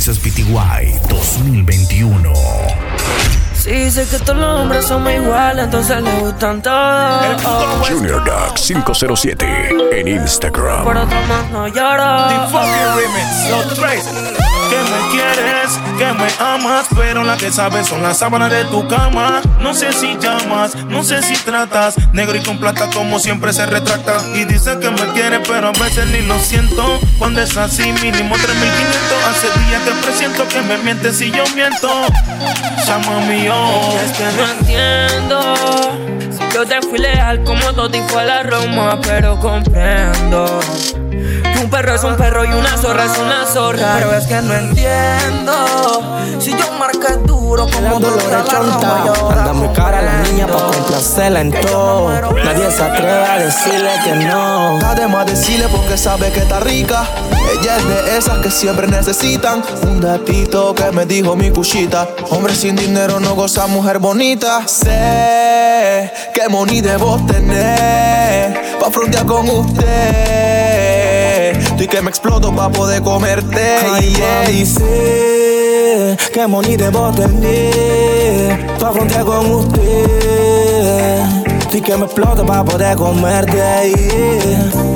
Mixes 0.00 0.18
PTY 0.18 0.98
2021. 1.10 2.32
Sí, 3.52 3.90
sé 3.90 4.06
que 4.08 4.18
todos 4.20 4.38
los 4.38 4.60
hombres 4.60 4.86
somos 4.86 5.12
iguales, 5.12 5.66
entonces 5.66 6.02
le 6.02 6.20
gustan 6.20 6.62
todos. 6.62 7.86
Junior 7.86 8.24
Duck 8.24 8.54
507 8.54 9.68
en 9.92 10.08
Instagram. 10.08 10.84
Por 10.84 10.96
otro 10.96 11.20
más 11.28 11.50
no 11.50 11.68
lloro. 11.68 12.28
The 12.30 12.50
fucking 12.50 12.96
remix, 12.96 13.50
los 13.50 13.74
tres 13.74 14.49
que 14.70 14.76
me 14.76 15.10
quieres, 15.10 15.78
que 15.98 16.12
me 16.12 16.28
amas, 16.38 16.86
pero 16.96 17.24
la 17.24 17.36
que 17.36 17.50
sabes 17.50 17.88
son 17.88 18.02
las 18.02 18.18
sábanas 18.18 18.50
de 18.50 18.64
tu 18.66 18.86
cama. 18.86 19.42
No 19.60 19.74
sé 19.74 19.92
si 19.92 20.16
llamas, 20.18 20.76
no 20.86 21.02
sé 21.02 21.22
si 21.22 21.34
tratas, 21.34 21.96
negro 22.12 22.36
y 22.36 22.40
con 22.40 22.58
plata 22.58 22.88
como 22.94 23.18
siempre 23.18 23.52
se 23.52 23.66
retracta. 23.66 24.18
Y 24.34 24.44
dice 24.44 24.78
que 24.78 24.90
me 24.90 25.12
quiere, 25.12 25.40
pero 25.40 25.68
a 25.68 25.72
veces 25.72 26.06
ni 26.06 26.22
lo 26.22 26.38
siento. 26.38 27.00
Cuando 27.18 27.42
es 27.42 27.56
así, 27.56 27.92
mínimo 28.00 28.36
3500. 28.36 29.24
Hace 29.28 29.46
días 29.60 29.82
que 29.82 29.90
presiento 30.06 30.48
que 30.48 30.62
me 30.62 30.78
mientes 30.78 31.16
si 31.18 31.30
yo 31.32 31.44
miento. 31.54 31.88
Llama 32.86 33.20
mío. 33.26 33.54
Es 34.04 34.12
que 34.16 34.24
no 34.36 34.46
entiendo. 34.58 36.29
Yo 36.52 36.66
te 36.66 36.80
fui 36.82 36.98
leal 36.98 37.44
como 37.44 37.72
todo 37.72 37.96
y 37.96 38.00
fue 38.08 38.24
la 38.24 38.42
Roma, 38.42 38.98
pero 39.02 39.38
comprendo 39.38 40.60
un 41.62 41.70
perro 41.70 41.94
es 41.94 42.04
un 42.04 42.16
perro 42.16 42.44
y 42.44 42.48
una 42.48 42.76
zorra 42.76 43.04
es 43.04 43.18
una 43.18 43.46
zorra. 43.46 43.94
Pero 43.98 44.14
es 44.14 44.26
que 44.26 44.40
no 44.42 44.54
entiendo. 44.54 46.02
Si 46.40 46.50
yo 46.50 46.72
marqué 46.78 47.18
duro 47.50 47.66
como 47.66 47.98
dolor 47.98 48.44
chonta. 48.48 49.02
Anda 49.30 49.52
muy 49.52 49.68
cara 49.70 50.00
la 50.02 50.22
niña 50.22 50.46
pa' 50.46 50.70
complacerla 50.70 51.40
en 51.40 51.50
todo. 51.50 52.08
Nadie 52.44 52.70
se 52.70 52.82
atreve 52.82 53.24
a 53.24 53.38
decirle 53.38 53.90
que 54.04 54.14
no. 54.26 54.78
Además 54.86 55.26
decirle 55.26 55.66
porque 55.68 55.98
sabe 55.98 56.30
que 56.30 56.38
está 56.40 56.60
rica. 56.60 57.04
Ella 57.52 57.76
es 57.78 57.88
de 57.88 58.16
esas 58.18 58.38
que 58.38 58.50
siempre 58.52 58.86
necesitan. 58.86 59.64
Un 59.82 60.00
datito 60.00 60.74
que 60.74 60.92
me 60.92 61.06
dijo 61.06 61.34
mi 61.34 61.50
cuchita. 61.50 62.08
Hombre 62.30 62.54
sin 62.54 62.76
dinero 62.76 63.18
no 63.18 63.34
goza 63.34 63.66
mujer 63.66 63.98
bonita. 63.98 64.68
Sé 64.68 66.12
que 66.32 66.48
money 66.48 66.80
debo 66.80 67.18
tener. 67.26 68.78
Pa' 68.78 68.90
frontear 68.90 69.26
con 69.26 69.48
usted. 69.48 69.90
Y 71.78 71.86
que 71.88 72.00
me 72.02 72.10
exploto 72.10 72.54
pa' 72.54 72.68
poder 72.68 73.02
comerte. 73.02 73.78
Ay, 73.94 74.14
yeah. 74.14 74.44
sé 74.66 75.39
que 76.32 76.46
money 76.46 76.76
debo 76.76 77.10
tener 77.12 78.76
pa' 78.78 78.92
frontear 78.92 79.24
con 79.24 79.50
usted. 79.50 81.20
Y 81.72 81.80
que 81.80 81.96
me 81.96 82.06
exploto 82.06 82.44
para 82.44 82.64
poder 82.64 82.96
comerte 82.96 83.62
ahí. 83.62 83.94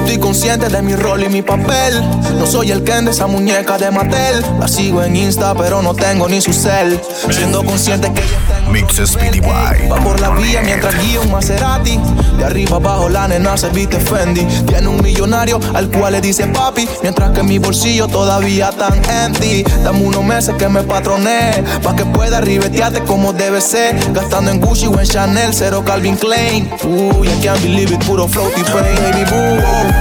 Estoy 0.01 0.19
consciente 0.19 0.69
de 0.69 0.83
mi 0.83 0.97
rol 0.97 1.23
y 1.23 1.29
mi 1.29 1.41
papel. 1.41 2.03
No 2.37 2.47
soy 2.47 2.73
el 2.73 2.83
Ken 2.83 3.05
de 3.05 3.13
esa 3.13 3.29
muñeca 3.29 3.79
de 3.79 3.93
Mattel. 3.93 4.45
La 4.59 4.67
sigo 4.67 5.03
en 5.03 5.15
Insta, 5.15 5.55
pero 5.55 5.83
no 5.83 5.95
tengo 5.95 6.29
ni 6.29 6.41
su 6.41 6.53
cel. 6.53 7.01
Siendo 7.31 7.65
consciente 7.65 8.13
que 8.13 8.23
Mixes 8.71 9.17
PTY. 9.17 9.89
Va 9.91 9.97
por 10.03 10.21
la 10.21 10.31
vía 10.31 10.63
mientras 10.63 10.95
guía 11.03 11.21
un 11.21 11.31
Maserati. 11.31 11.99
De 12.39 12.45
arriba 12.45 12.77
abajo 12.77 13.09
la 13.09 13.29
nena 13.29 13.57
se 13.57 13.69
viste 13.71 13.99
Fendi. 13.99 14.45
Tiene 14.67 14.89
un 14.89 15.03
millonario 15.03 15.61
al 15.75 15.91
cual 15.91 16.13
le 16.15 16.21
dice 16.21 16.47
papi. 16.47 16.89
Mientras 17.03 17.31
que 17.31 17.43
mi 17.43 17.59
bolsillo 17.59 18.09
todavía 18.09 18.71
tan 18.71 18.95
empty. 19.09 19.65
Dame 19.83 20.01
unos 20.01 20.25
meses 20.25 20.55
que 20.57 20.69
me 20.69 20.83
patroné. 20.83 21.63
Pa' 21.83 21.95
que 21.95 22.05
pueda 22.05 22.41
ribetearte 22.41 23.03
como 23.03 23.33
debe 23.33 23.61
ser. 23.61 23.97
Gastando 24.13 24.51
en 24.51 24.61
Gucci 24.61 24.87
o 24.87 24.99
en 24.99 25.07
Chanel, 25.07 25.53
cero 25.53 25.83
Calvin 25.85 26.17
Klein. 26.17 26.71
Uy, 26.85 27.29
I 27.29 27.41
can't 27.43 27.61
believe 27.63 27.93
it, 27.95 28.05
puro 28.05 28.27
floaty 28.27 28.63
pain. 28.65 28.95
Baby 29.05 29.25
boo, 29.31 29.59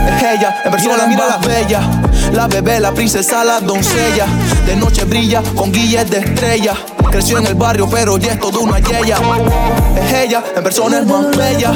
es 0.07 0.23
ella, 0.23 0.61
en 0.63 0.71
persona 0.71 1.05
mira 1.07 1.27
la 1.27 1.37
bella. 1.37 1.81
La 2.31 2.47
bebé, 2.47 2.79
la 2.79 2.91
princesa, 2.91 3.43
la 3.43 3.59
doncella. 3.59 4.25
De 4.65 4.75
noche 4.75 5.03
brilla 5.03 5.41
con 5.55 5.71
guilles 5.71 6.09
de 6.09 6.19
estrella. 6.19 6.73
Creció 7.11 7.37
en 7.37 7.47
el 7.47 7.55
barrio, 7.55 7.87
pero 7.89 8.17
ya 8.17 8.33
es 8.33 8.39
toda 8.39 8.59
una 8.59 8.79
yeya. 8.79 9.17
Es 9.95 10.13
ella, 10.13 10.43
en 10.55 10.63
persona 10.63 10.99
es 10.99 11.05
más 11.05 11.35
bella. 11.35 11.71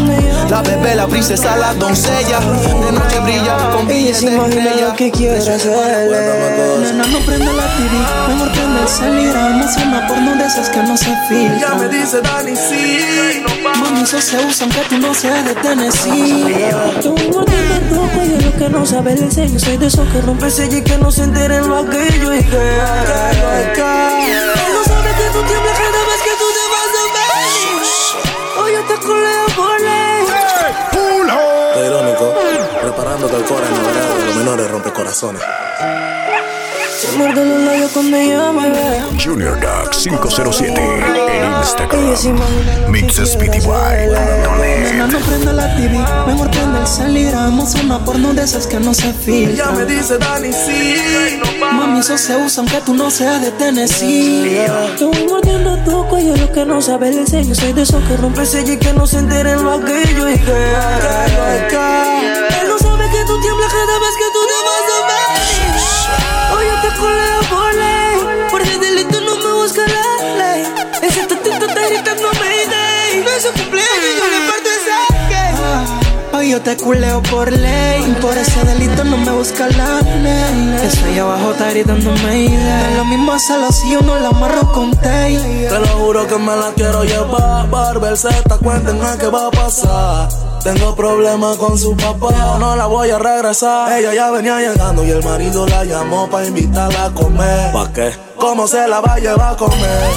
La 0.49 0.61
bebé, 0.61 0.95
la 0.95 1.07
princesa, 1.07 1.55
la 1.57 1.73
doncella. 1.73 2.39
De 2.39 2.91
noche 2.91 3.19
brilla 3.19 3.69
con 3.71 3.87
guilles 3.87 4.21
de 4.21 4.35
estrella. 4.35 4.93
que 4.95 5.11
quiere 5.11 5.37
hacerle. 5.37 6.17
Nena, 6.81 7.05
no 7.07 7.19
prende 7.19 7.53
la 7.53 7.67
TV, 7.75 7.97
mejor 8.27 8.51
prende 8.51 8.81
el 8.81 8.87
salir. 8.87 9.35
Almas 9.35 9.77
una 9.77 10.07
porno 10.07 10.35
de 10.35 10.45
esas 10.45 10.69
que 10.69 10.83
no 10.83 10.97
se 10.97 11.15
filtran. 11.27 11.59
Ya 11.59 11.75
me 11.75 11.87
dice 11.89 12.21
Dani, 12.21 12.55
sí. 12.55 13.43
Mami, 13.75 14.01
eso 14.01 14.19
se 14.21 14.37
usa 14.45 14.65
aunque 14.65 14.81
tú 14.89 14.97
no 14.97 15.13
seas 15.13 15.45
de 15.45 15.53
Tennessee. 15.55 16.71
Yo 17.03 17.11
mordiendo 17.31 17.75
tu 17.89 18.09
cuello, 18.11 18.41
lo 18.41 18.57
que 18.57 18.69
no 18.69 18.85
sabe 18.85 19.13
el 19.13 19.31
sello. 19.31 19.59
Soy 19.59 19.77
de 19.77 19.87
esos 19.87 20.07
que 20.09 20.21
rompe 20.21 20.49
sello 20.49 20.77
y 20.77 20.81
que 20.81 20.97
no 20.97 21.11
se 21.11 21.23
enteren 21.23 21.67
lo 21.67 21.77
aquello. 21.77 22.33
Y 22.33 22.43
que, 22.43 22.57
no 24.73 24.83
sabe 24.85 25.03
que 25.03 25.06
rompe 35.07 35.13
corazones. 35.13 35.41
Se 36.99 37.17
muerde 37.17 37.45
los 37.45 37.59
labios 37.61 37.91
cuando 37.91 38.17
ella 38.17 38.51
me 38.51 38.69
ve. 38.71 39.01
Junior 39.23 39.59
Duck 39.59 39.91
507 39.91 40.73
en 40.73 41.53
Instagram. 41.59 42.15
que 42.15 42.89
Mixes 42.89 43.35
PTY. 43.35 43.61
no 45.07 45.19
prende 45.19 45.53
la 45.53 45.75
TV, 45.75 45.99
mejor 46.25 46.49
prende 46.49 46.79
el 46.79 46.87
salir. 46.87 47.29
Hagamos 47.29 47.75
una 47.75 48.03
porno 48.03 48.33
de 48.33 48.43
esas 48.43 48.65
que 48.65 48.79
no 48.79 48.93
se 48.93 49.13
Ya 49.55 49.71
me 49.71 49.85
dice 49.85 50.17
Dani, 50.17 50.51
sí. 50.51 50.95
Mami, 51.59 51.99
eso 51.99 52.17
se 52.17 52.35
usa 52.35 52.61
aunque 52.61 52.81
tú 52.81 52.95
no 52.95 53.11
seas 53.11 53.41
de 53.41 53.51
Tennessee. 53.51 54.65
Yo 54.99 55.11
voy 55.11 55.27
mordiendo 55.27 55.77
tu 55.85 56.07
cuello, 56.07 56.35
lo 56.35 56.51
que 56.51 56.65
no 56.65 56.81
sabe 56.81 57.09
el 57.09 57.27
sello. 57.27 57.53
Soy 57.53 57.73
de 57.73 57.83
esos 57.83 58.03
que 58.05 58.17
rompe 58.17 58.45
sello 58.45 58.73
y 58.73 58.77
que 58.77 58.91
no 58.93 59.05
se 59.05 59.19
enteren 59.19 59.63
lo 59.63 59.73
aquello. 59.73 60.29
Y 60.29 60.39
que, 60.39 60.51
Él 60.51 62.46
yo 76.49 76.61
te 76.61 76.77
culeo 76.77 77.21
por 77.23 77.51
ley. 77.51 78.15
Por 78.21 78.37
ese 78.37 78.63
delito 78.63 79.03
no 79.03 79.17
me 79.17 79.31
busca 79.31 79.67
la 79.67 80.01
ley. 80.01 80.77
Ahí 81.05 81.19
abajo 81.19 81.51
está 81.51 81.69
gritando 81.71 82.11
Mayday. 82.23 82.95
Lo 82.95 83.05
mismo 83.05 83.33
hacerlo 83.33 83.71
si 83.71 83.91
yo 83.91 84.01
no 84.01 84.15
la 84.17 84.29
amarro 84.29 84.71
con 84.71 84.91
tay. 84.91 85.35
Te 85.37 85.79
lo 85.79 85.87
juro 85.87 86.27
que 86.27 86.37
me 86.37 86.55
la 86.55 86.71
quiero 86.75 87.03
llevar. 87.03 87.69
Barber 87.69 88.17
Z, 88.17 88.57
cuenten 88.59 89.01
a 89.03 89.17
qué 89.17 89.27
va 89.27 89.47
a 89.47 89.51
pasar. 89.51 90.29
Tengo 90.63 90.95
problemas 90.95 91.55
con 91.57 91.77
su 91.77 91.95
papá, 91.95 92.57
no 92.59 92.75
la 92.75 92.87
voy 92.87 93.09
a 93.09 93.19
regresar. 93.19 93.91
Ella 93.97 94.13
ya 94.13 94.31
venía 94.31 94.59
llegando 94.59 95.05
y 95.05 95.11
el 95.11 95.23
marido 95.23 95.65
la 95.67 95.83
llamó 95.85 96.29
para 96.29 96.45
invitarla 96.45 97.05
a 97.05 97.13
comer. 97.13 97.71
¿Pa' 97.71 97.91
qué? 97.93 98.11
¿Cómo 98.37 98.67
se 98.67 98.87
la 98.87 98.99
va 98.99 99.13
a 99.13 99.19
llevar 99.19 99.53
a 99.53 99.57
comer? 99.57 100.09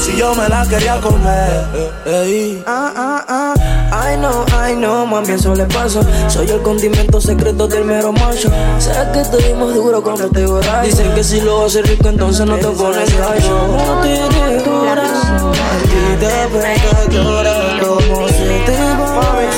Si 0.00 0.16
yo 0.16 0.34
me 0.34 0.48
la 0.48 0.66
quería 0.66 1.00
comer. 1.00 1.66
Ey. 2.04 2.62
Ah, 2.66 2.92
ah, 2.94 3.24
ah. 3.28 3.73
Ay 4.04 4.18
no, 4.18 4.44
ay 4.52 4.76
no, 4.76 5.06
mami, 5.06 5.32
eso 5.32 5.54
le 5.54 5.64
pasa. 5.64 6.00
Soy 6.28 6.50
el 6.50 6.60
condimento 6.60 7.20
secreto 7.20 7.66
del 7.66 7.84
mero 7.84 8.12
macho. 8.12 8.50
Sé 8.78 8.92
que 9.14 9.20
estuvimos 9.20 9.74
duro 9.74 10.02
cuando 10.02 10.28
te 10.28 10.44
borracho. 10.44 10.86
Dicen 10.86 11.14
que 11.14 11.24
si 11.24 11.40
lo 11.40 11.64
haces 11.64 11.88
rico, 11.88 12.08
entonces 12.08 12.44
no 12.44 12.56
te 12.56 12.66
pones 12.66 13.18
gallo. 13.18 13.68
No 13.68 14.00
tienes 14.02 14.62
corazón, 14.62 15.52
a 15.54 15.78
ti 15.82 16.16
te 16.20 16.48
pega 16.52 17.04
llorar. 17.08 17.80
Como 17.80 18.28
se 18.28 18.62
te 18.66 18.78
va 18.78 19.20
a 19.30 19.54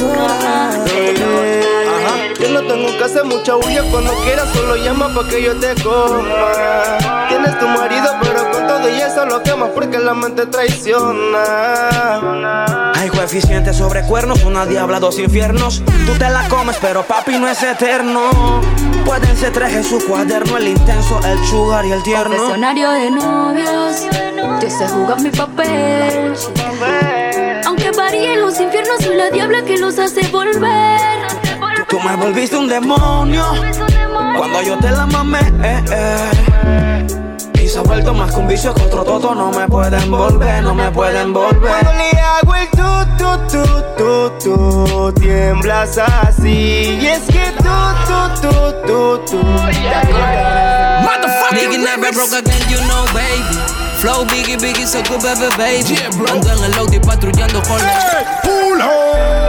Yo 2.40 2.48
no 2.50 2.60
tengo 2.68 2.98
que 2.98 3.04
hacer 3.04 3.24
mucha 3.24 3.54
bulla 3.56 3.82
cuando 3.90 4.12
quieras, 4.22 4.48
solo 4.52 4.76
llama 4.76 5.12
pa' 5.12 5.28
que 5.28 5.42
yo 5.42 5.58
te 5.58 5.74
coma. 5.82 6.98
Tienes 7.28 7.58
tu 7.58 7.66
marido, 7.66 8.08
y 8.88 9.00
eso 9.00 9.26
lo 9.26 9.42
quemas 9.42 9.70
porque 9.74 9.98
la 9.98 10.14
mente 10.14 10.46
traiciona. 10.46 11.42
Hay 12.94 13.08
coeficiente 13.08 13.72
sobre 13.74 14.02
cuernos, 14.02 14.44
una 14.44 14.66
diabla, 14.66 15.00
dos 15.00 15.18
infiernos. 15.18 15.82
Tú 16.06 16.12
te 16.18 16.28
la 16.30 16.48
comes, 16.48 16.76
pero 16.80 17.02
papi 17.02 17.38
no 17.38 17.48
es 17.48 17.62
eterno. 17.62 18.60
Pueden 19.04 19.36
ser 19.36 19.52
tres 19.52 19.72
en 19.74 19.84
su 19.84 20.04
cuaderno, 20.06 20.56
el 20.56 20.68
intenso, 20.68 21.20
el 21.24 21.44
sugar 21.46 21.84
y 21.86 21.92
el 21.92 22.02
tierno. 22.02 22.36
Confesionario 22.36 22.90
de 22.90 23.10
novios, 23.10 24.06
yo 24.60 24.70
sé 24.70 24.88
jugar 24.88 25.20
mi 25.20 25.30
papel. 25.30 26.34
Aunque 27.66 27.90
varíen 27.92 28.40
los 28.40 28.58
infiernos, 28.60 28.96
soy 29.02 29.16
la 29.16 29.30
diabla 29.30 29.62
que 29.62 29.78
los 29.78 29.98
hace 29.98 30.26
volver. 30.28 31.00
Tú 31.88 32.00
me 32.00 32.16
volviste 32.16 32.56
un 32.56 32.66
demonio 32.68 33.44
cuando 34.36 34.62
yo 34.62 34.76
te 34.78 34.90
la 34.90 35.06
mamé. 35.06 35.38
eh, 35.62 35.84
eh. 35.92 37.35
Y 37.76 37.78
se 37.78 37.80
ha 37.80 37.82
vuelto 37.82 38.14
más 38.14 38.32
que 38.32 38.38
un 38.38 38.48
vicio 38.48 38.72
que 38.72 38.82
otro 38.84 39.04
toto. 39.04 39.34
No 39.34 39.50
me 39.50 39.68
pueden 39.68 40.10
volver, 40.10 40.62
no 40.62 40.74
me 40.74 40.90
pueden 40.92 41.34
volver. 41.34 41.60
Cuando 41.60 41.92
le 41.92 42.10
hago 42.18 42.54
el 42.54 42.68
tu, 42.70 43.06
tu, 43.18 43.36
tu, 43.48 43.64
tu, 43.98 44.30
tu, 44.38 45.12
tiemblas 45.20 45.98
así. 45.98 46.98
Y 47.02 47.06
es 47.06 47.20
que 47.24 47.52
tú, 47.58 47.64
tú, 48.06 48.48
tú, 48.48 48.74
tú, 48.86 49.20
tú. 49.30 49.42
Nigga 51.52 51.78
never 51.78 52.12
broke 52.12 52.32
again, 52.32 52.62
you 52.70 52.78
know, 52.88 53.04
baby. 53.12 53.58
Flow 54.00 54.24
biggie, 54.24 54.56
biggie, 54.56 54.86
so 54.86 55.02
good, 55.02 55.22
baby, 55.22 55.48
baby. 55.58 55.98
Ando 56.30 56.52
en 56.52 56.64
el 56.64 56.78
Audi 56.78 56.98
patrullando 57.00 57.60
con 57.62 57.78
la. 57.78 59.45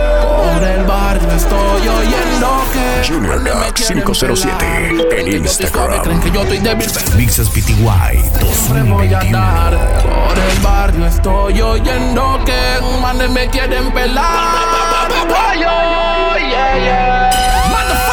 Por 0.58 0.68
el 0.68 0.84
barrio 0.86 1.32
estoy 1.34 1.88
oyendo 1.88 2.66
que 2.74 3.08
Junior 3.08 3.44
Duck 3.44 3.76
507 3.76 5.20
en 5.20 5.28
Instagram. 5.28 6.02
Creen 6.02 6.20
que 6.20 6.32
yo 6.32 6.42
estoy 6.42 6.58
débil, 6.58 6.90
Mixes 7.16 7.50
PTY 7.50 8.24
siempre 8.52 8.82
voy 8.92 9.14
a 9.14 9.20
2021. 9.20 9.38
andar. 9.38 9.78
Por 10.02 10.40
el 10.40 10.60
barrio 10.62 11.06
estoy 11.06 11.62
oyendo 11.62 12.40
que 12.44 13.00
manes 13.00 13.30
me 13.30 13.48
quieren 13.52 13.92
pelar. 13.92 15.08
Yeah, 15.60 16.78
yeah. 16.80 17.30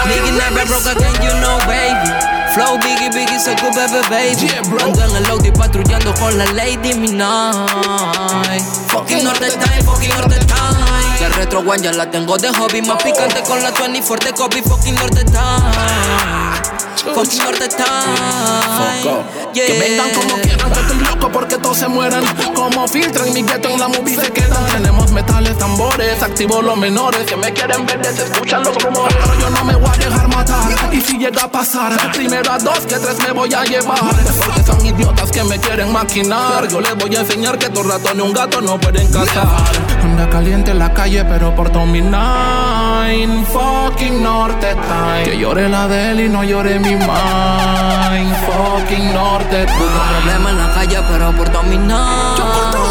Nigga 0.04 0.32
never 0.36 0.66
broke 0.66 0.84
again, 0.84 1.14
you 1.22 1.32
know, 1.40 1.56
baby. 1.66 2.10
Flow 2.52 2.76
biggie, 2.78 3.08
biggie, 3.08 3.40
so 3.40 3.54
good, 3.56 3.74
baby, 3.74 4.06
baby. 4.10 4.52
Ando 4.84 5.02
en 5.02 5.16
el 5.16 5.30
Audi 5.30 5.50
patrullando 5.50 6.12
con 6.20 6.36
la 6.36 6.44
Lady 6.52 6.92
Midnight. 6.92 8.60
Fucking 8.88 9.24
Norte 9.24 9.48
Time, 9.50 9.82
fucking 9.82 10.10
Norte 10.10 10.38
Time. 10.44 11.13
Que 11.24 11.30
retro 11.30 11.60
one 11.60 11.82
ya 11.82 11.90
la 11.90 12.10
tengo 12.10 12.36
de 12.36 12.48
hobby. 12.50 12.82
Más 12.82 13.02
picante 13.02 13.42
con 13.44 13.62
la 13.62 13.70
24 13.70 14.26
de 14.26 14.34
copy. 14.34 14.60
Fucking 14.60 14.94
Norte 14.94 15.24
Time. 15.24 17.14
Fucking 17.14 17.38
Norte 17.38 17.66
Time. 17.68 19.24
Yeah. 19.54 19.66
Que 19.66 19.78
vengan 19.78 20.10
como 20.10 20.34
quieran, 20.42 20.70
que 20.70 20.80
estoy 20.80 20.98
loco 20.98 21.32
porque 21.32 21.56
todos 21.56 21.78
se 21.78 21.88
mueran. 21.88 22.22
Como 22.54 22.86
filtran 22.88 23.32
mi 23.32 23.42
gueto 23.42 23.70
en 23.70 23.80
la 23.80 23.88
movie 23.88 24.16
se 24.16 24.30
quedan. 24.32 24.66
Tenemos 24.66 25.12
metales, 25.12 25.56
tambores, 25.56 26.22
activo 26.22 26.60
los 26.60 26.76
menores. 26.76 27.24
Que 27.24 27.36
me 27.36 27.54
quieren 27.54 27.86
ver, 27.86 28.04
se 28.04 28.24
escuchan 28.24 28.62
los 28.62 28.76
rumores. 28.82 29.16
Pero 29.18 29.40
yo 29.40 29.48
no 29.48 29.64
me 29.64 29.76
voy 29.76 29.88
a 29.88 29.96
dejar 29.96 30.28
matar. 30.28 30.94
Y 30.94 31.00
si 31.00 31.16
llega 31.16 31.44
a 31.44 31.50
pasar, 31.50 32.12
primero 32.12 32.52
a 32.52 32.58
dos 32.58 32.80
que 32.80 32.96
tres 32.96 33.16
me 33.20 33.32
voy 33.32 33.54
a 33.54 33.64
llevar. 33.64 33.98
Porque 34.36 34.62
son 34.62 34.84
idiotas 34.84 35.30
que 35.30 35.42
me 35.44 35.58
quieren 35.58 35.90
maquinar. 35.90 36.68
Yo 36.68 36.82
les 36.82 36.94
voy 36.96 37.16
a 37.16 37.20
enseñar 37.20 37.58
que 37.58 37.70
dos 37.70 37.86
ratones 37.86 38.18
y 38.18 38.28
un 38.28 38.34
gato 38.34 38.60
no 38.60 38.78
pueden 38.78 39.10
cazar. 39.10 39.93
Anda 40.04 40.28
caliente 40.28 40.70
en 40.70 40.78
la 40.78 40.92
calle, 40.92 41.24
pero 41.24 41.54
por 41.54 41.68
mi 41.86 42.00
nine. 42.00 43.44
Fucking 43.46 44.22
norte 44.22 44.74
time. 44.74 45.24
Que 45.24 45.38
llore 45.38 45.68
la 45.68 45.88
de 45.88 46.10
él 46.10 46.20
y 46.20 46.28
no 46.28 46.44
llore 46.44 46.78
mi 46.78 46.94
mind. 46.94 48.34
Fucking 48.46 49.12
norte 49.12 49.66
time. 49.66 50.14
problema 50.20 50.50
en 50.50 50.58
la 50.58 50.74
calle, 50.74 50.98
pero 51.10 51.32
por 51.32 51.50
dominar. 51.50 52.36
Yo 52.38 52.44
por. 52.44 52.84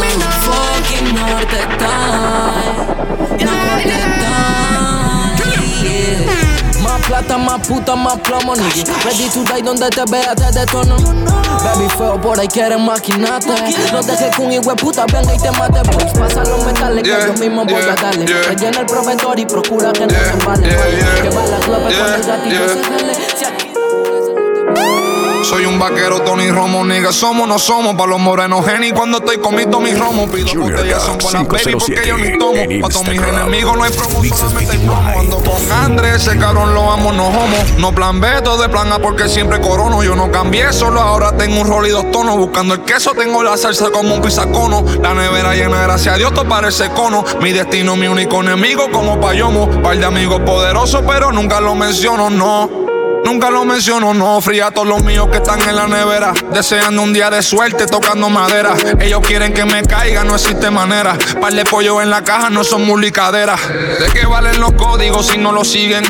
Fucking 0.44 1.16
Norte 1.16 1.58
Time. 1.80 2.76
Norte 3.46 3.98
Time. 4.20 4.74
Yeah. 5.84 6.43
Más 6.84 7.02
plata, 7.08 7.38
más 7.38 7.66
puta, 7.68 7.96
más 7.96 8.20
plomo, 8.20 8.56
nigga. 8.56 8.94
Ready 9.04 9.30
to 9.30 9.44
die 9.44 9.62
donde 9.62 9.90
te 9.90 10.04
vea, 10.12 10.36
te 10.36 10.52
detono. 10.52 10.98
Baby 11.64 11.90
feo, 11.98 12.20
por 12.20 12.40
ahí 12.40 12.48
quieren 12.48 12.84
maquinarte. 12.84 13.54
No 13.92 14.02
dejes 14.02 14.36
que 14.36 14.42
un 14.42 14.52
hijo 14.52 14.76
puta 14.76 15.06
venga 15.06 15.34
y 15.34 15.38
te 15.38 15.52
mate. 15.52 15.82
Boys, 15.92 16.14
pasa 16.14 16.44
los 16.44 16.66
metales 16.66 17.04
Yeah, 17.04 17.20
que 17.20 17.28
yo 17.28 17.34
mismo 17.34 17.66
voy 17.66 17.82
a 17.82 17.96
darle. 17.96 18.26
Rellena 18.26 18.80
el 18.82 18.86
proveedor 18.86 19.40
y 19.40 19.46
procura 19.46 19.92
que 19.94 20.06
no 20.06 20.14
se 20.14 20.62
yeah, 20.62 20.90
yeah. 20.90 21.24
Lleva 21.24 21.46
la 21.46 21.60
clave 21.60 21.96
con 21.96 22.14
el 22.14 22.52
yeah. 22.52 22.68
se 22.68 22.84
jale. 22.84 23.73
Soy 25.54 25.68
un 25.68 25.78
vaquero, 25.78 26.20
Tony 26.22 26.50
Romo, 26.50 26.84
nigga, 26.84 27.12
somos, 27.12 27.48
no 27.48 27.60
somos 27.60 27.94
pa' 27.94 28.08
los 28.08 28.20
morenos, 28.20 28.66
geni. 28.66 28.92
Cuando 28.92 29.20
estoy 29.20 29.38
comiendo 29.38 29.80
mis 29.80 30.00
romos, 30.00 30.28
pido 30.32 30.60
botellas, 30.60 31.04
son 31.04 31.20
buenas 31.20 31.48
baby, 31.48 31.76
porque 31.80 32.08
yo 32.08 32.18
ni 32.18 32.32
507 32.32 32.38
tomo. 32.40 32.82
Pa' 32.82 32.90
todos 32.90 33.08
mis 33.08 33.22
enemigos 33.22 33.78
no 33.78 33.84
hay 33.84 33.92
promo, 33.92 34.24
solamente 34.24 34.80
promo. 34.80 35.20
Ando 35.20 35.38
con 35.44 35.72
Andrés, 35.72 36.28
ese 36.28 36.40
cabrón 36.40 36.74
lo 36.74 36.92
amo, 36.92 37.12
no 37.12 37.28
homo. 37.28 37.58
No 37.78 37.94
plan 37.94 38.20
B, 38.20 38.42
todo 38.44 38.64
de 38.64 38.68
plan 38.68 38.92
A, 38.92 38.98
porque 38.98 39.30
siempre 39.30 39.62
corono. 39.62 40.02
Yo 40.02 40.16
no 40.16 40.32
cambié, 40.32 40.74
solo 40.74 41.00
ahora 41.00 41.38
tengo 41.38 41.62
un 41.62 41.68
rol 41.68 41.86
y 41.86 41.92
dos 41.92 42.10
tonos. 42.10 42.36
Buscando 42.36 42.74
el 42.74 42.82
queso, 42.82 43.12
tengo 43.12 43.44
la 43.44 43.56
salsa 43.56 43.92
como 43.92 44.16
un 44.16 44.24
pizzacono. 44.24 44.84
La 45.04 45.14
nevera 45.14 45.54
llena, 45.54 45.84
gracias 45.84 46.16
a 46.16 46.18
Dios, 46.18 46.34
todo 46.34 46.50
parece 46.50 46.90
cono. 46.90 47.24
Mi 47.42 47.52
destino, 47.52 47.96
mi 47.96 48.08
único 48.08 48.42
enemigo, 48.42 48.90
como 48.92 49.22
payomo. 49.22 49.70
Par 49.84 50.00
de 50.00 50.06
amigos 50.06 50.40
poderosos, 50.40 51.04
pero 51.08 51.32
nunca 51.32 51.62
lo 51.62 51.76
menciono, 51.76 52.32
no. 52.32 52.83
Nunca 53.24 53.50
lo 53.50 53.66
menciono, 53.66 54.14
no. 54.14 54.42
Fría 54.42 54.72
todos 54.72 54.88
los 54.88 55.04
míos 55.04 55.28
que 55.32 55.38
están 55.38 55.60
en 55.62 55.76
la 55.76 55.88
nevera. 55.88 56.34
Deseando 56.52 57.02
un 57.02 57.14
día 57.14 57.30
de 57.30 57.42
suerte, 57.42 57.86
tocando 57.86 58.30
madera. 58.30 58.74
Ellos 59.00 59.22
quieren 59.26 59.54
que 59.54 59.66
me 59.66 59.84
caiga, 59.84 60.24
no 60.24 60.36
existe 60.36 60.70
manera. 60.70 61.18
Par 61.40 61.54
de 61.54 61.66
pollo 61.66 62.02
en 62.02 62.10
la 62.10 62.24
caja, 62.24 62.50
no 62.50 62.64
son 62.64 62.86
mulicaderas. 62.86 63.60
¿De 63.68 64.08
qué 64.14 64.26
valen 64.26 64.60
los 64.60 64.74
códigos 64.74 65.28
si 65.28 65.38
no 65.38 65.52
los 65.52 65.68
siguen? 65.68 66.04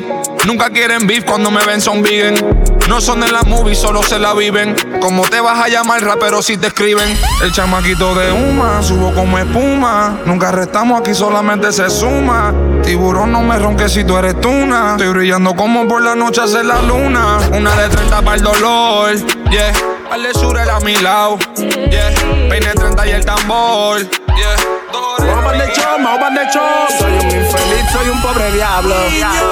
Nunca 0.46 0.70
quieren 0.70 1.08
beef 1.08 1.24
cuando 1.24 1.52
me 1.52 1.64
ven 1.66 1.82
son 1.82 2.02
vegan. 2.02 2.73
No 2.90 3.00
son 3.00 3.22
de 3.22 3.32
la 3.32 3.44
movie, 3.44 3.76
solo 3.76 4.04
se 4.04 4.20
la 4.20 4.34
viven. 4.34 4.76
Como 5.00 5.24
te 5.24 5.40
vas 5.40 5.60
a 5.60 5.70
llamar 5.70 6.04
rapero 6.04 6.42
si 6.42 6.58
te 6.58 6.68
escriben? 6.68 7.18
El 7.42 7.52
chamaquito 7.52 8.14
de 8.14 8.32
Uma, 8.32 8.82
subo 8.84 9.14
como 9.14 9.40
espuma. 9.40 10.20
Nunca 10.26 10.52
restamos 10.52 11.00
aquí, 11.00 11.14
solamente 11.14 11.72
se 11.72 11.90
suma. 11.90 12.54
Tiburón, 12.84 13.32
no 13.32 13.42
me 13.42 13.58
ronques 13.58 13.94
si 13.94 14.04
tú 14.04 14.18
eres 14.18 14.40
tuna. 14.42 14.92
Estoy 14.92 15.08
brillando 15.10 15.56
como 15.56 15.88
por 15.88 16.04
la 16.04 16.16
noche 16.16 16.42
hace 16.42 16.64
la 16.64 16.82
luna. 16.82 17.40
Una 17.54 17.76
de 17.76 17.90
30 17.90 18.22
para 18.22 18.36
el 18.36 18.44
dolor, 18.44 19.16
yeah. 19.50 19.72
Al 20.12 20.22
de 20.22 20.34
sur 20.34 20.60
a 20.60 20.80
mi 20.82 20.96
lado, 20.98 21.40
yeah. 21.58 22.12
Peine 22.50 22.74
30 22.74 23.08
y 23.08 23.12
el 23.12 23.26
tambor, 23.26 24.02
yeah. 24.02 24.83
De 25.20 25.72
show, 25.74 25.98
de 25.98 26.52
show. 26.52 26.64
Soy 26.98 27.12
un 27.12 27.26
infeliz, 27.26 27.92
soy 27.92 28.10
un 28.10 28.22
pobre 28.22 28.52
diablo. 28.52 28.96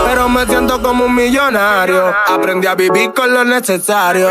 Pero 0.06 0.28
me 0.28 0.46
siento 0.46 0.82
como 0.82 1.06
un 1.06 1.14
millonario. 1.14 2.14
Aprendí 2.28 2.66
a 2.66 2.74
vivir 2.74 3.14
con 3.14 3.32
lo 3.32 3.44
necesario. 3.44 4.28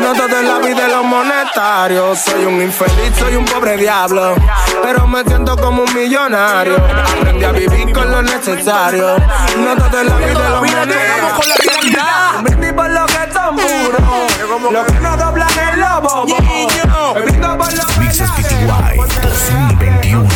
No 0.00 0.12
todo 0.14 0.38
en 0.38 0.46
la 0.46 0.58
vida 0.58 0.86
es 0.86 0.92
lo 0.92 1.02
monetario. 1.02 2.14
Soy 2.14 2.44
un 2.44 2.62
infeliz, 2.62 3.12
soy 3.18 3.34
un 3.34 3.44
pobre 3.44 3.76
diablo. 3.76 4.36
Pero 4.82 5.06
me 5.08 5.24
siento 5.24 5.56
como 5.56 5.82
un 5.82 5.94
millonario. 5.94 6.76
Aprendí 6.76 7.44
a 7.44 7.52
vivir 7.52 7.67
necesario. 8.34 9.16
No 9.58 9.76
todo 9.76 10.00
en 10.00 10.08
la 10.08 10.16
vida 10.16 10.60
con 11.36 11.48
la 11.48 11.54
realidad. 11.56 12.42
Brindis 12.42 12.72
por 12.72 12.90
lo 12.90 13.06
que 13.06 13.32
son 13.32 13.56
puros. 13.56 14.72
Lo 14.72 14.86
que 14.86 15.00
no 15.00 15.16
doblan 15.16 15.48
es 15.48 15.76
lo 15.78 16.00
bobo. 16.00 16.36
Me 17.14 17.20
brindo 17.22 17.58
por 17.58 17.72
lo 17.72 17.86
que 17.86 18.00
Mixes 18.00 18.30
PTY 18.30 18.66
nadie. 18.66 19.02
2021. 19.22 20.28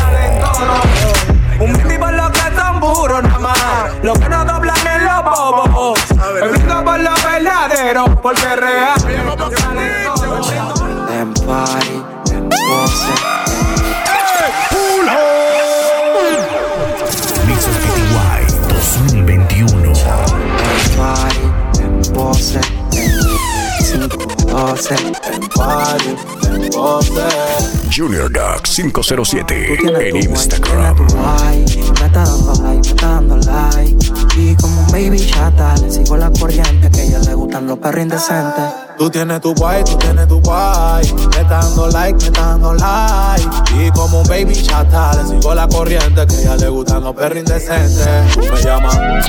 Un 1.60 1.72
brindis 1.72 1.98
por 1.98 2.12
lo 2.12 2.32
que 2.32 2.40
son 2.56 2.80
puros 2.80 3.22
nada 3.22 3.38
más. 3.38 3.58
Lo 4.02 4.14
que 4.14 4.28
no 4.28 4.44
doblan 4.44 4.76
es 4.76 5.02
brindo 6.50 6.84
por 6.84 7.00
lo 7.00 7.10
verdadero, 7.14 8.04
porque 8.20 8.42
es 8.42 8.56
real. 8.56 8.92
Pose. 24.62 24.94
Party, 25.56 26.14
pose. 26.70 27.10
Junior 27.90 28.30
Duck 28.30 28.62
507 28.62 29.76
Tú 29.76 29.82
tienes 29.82 30.02
en 30.02 30.16
Instagram. 30.16 30.94
tienes 30.94 31.12
tu 31.12 31.16
guay. 31.16 31.64
Me 31.98 32.06
está 32.06 32.24
dando 32.24 32.62
like, 32.62 32.80
me 32.80 32.94
está 32.94 33.06
dando 33.08 33.36
like. 33.38 34.12
Y 34.36 34.54
como 34.54 34.80
un 34.82 34.86
baby 34.92 35.18
chata, 35.18 35.74
le 35.78 35.90
sigo 35.90 36.16
la 36.16 36.30
corriente. 36.30 36.88
Que 36.92 37.00
a 37.00 37.02
ella 37.02 37.18
le 37.18 37.34
gustan 37.34 37.66
los 37.66 37.78
perros 37.80 38.02
indecentes. 38.02 38.64
Tú 38.98 39.10
tienes 39.10 39.40
tu 39.40 39.52
guay, 39.52 39.82
tú 39.82 39.96
tienes 39.96 40.28
tu 40.28 40.40
guay. 40.40 41.12
Me 41.12 41.40
está 41.40 41.58
dando 41.58 41.88
like, 41.88 42.18
me 42.18 42.24
está 42.26 42.40
dando 42.42 42.74
like. 42.74 43.50
Y 43.84 43.90
como 43.90 44.20
un 44.20 44.28
baby 44.28 44.54
chata, 44.54 45.10
le 45.16 45.28
sigo 45.28 45.56
la 45.56 45.66
corriente. 45.66 46.24
Que 46.24 46.36
a 46.36 46.38
ella 46.38 46.56
le 46.56 46.68
gustan 46.68 47.02
los 47.02 47.16
perros 47.16 47.38
indecentes. 47.38 48.36
Me 48.36 48.62
llaman. 48.62 49.22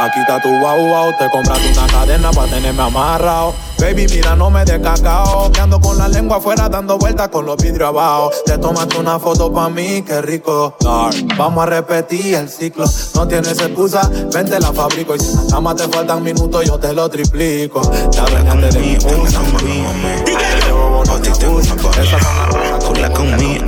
Aquí 0.00 0.18
está 0.18 0.40
tu 0.40 0.48
guau 0.48 0.80
guau, 0.88 1.12
te 1.18 1.28
compraste 1.28 1.72
una 1.72 1.86
cadena 1.86 2.30
para 2.30 2.50
tenerme 2.50 2.82
amarrado. 2.82 3.54
Baby, 3.78 4.06
mira, 4.08 4.34
no 4.34 4.48
me 4.48 4.64
des 4.64 4.80
cacao. 4.80 5.52
Que 5.52 5.60
ando 5.60 5.78
con 5.78 5.98
la 5.98 6.08
lengua 6.08 6.38
afuera 6.38 6.70
dando 6.70 6.96
vueltas 6.96 7.28
con 7.28 7.44
los 7.44 7.58
vidrios 7.58 7.90
abajo. 7.90 8.30
Te 8.46 8.56
tomaste 8.56 8.98
una 8.98 9.18
foto 9.18 9.52
pa' 9.52 9.68
mí, 9.68 10.00
qué 10.00 10.22
rico. 10.22 10.74
Vamos 11.36 11.62
a 11.64 11.66
repetir 11.66 12.34
el 12.34 12.48
ciclo. 12.48 12.86
No 13.14 13.28
tienes 13.28 13.60
excusa, 13.60 14.10
vente 14.32 14.58
la 14.58 14.72
fabrico. 14.72 15.16
Y 15.16 15.20
si 15.20 15.36
la 15.36 15.42
cama 15.50 15.74
te 15.74 15.86
faltan 15.86 16.22
minutos, 16.22 16.64
yo 16.64 16.78
te 16.78 16.94
lo 16.94 17.06
triplico. 17.10 17.82
Ya 18.10 18.24
venían 18.24 18.58
de 18.62 18.78
mi 18.78 18.94
gusta. 18.96 19.40
Esas 21.20 21.38
son 21.38 21.56
las 21.56 21.72
cosas 21.82 22.86
Cula 22.86 23.10
conmigo, 23.10 23.66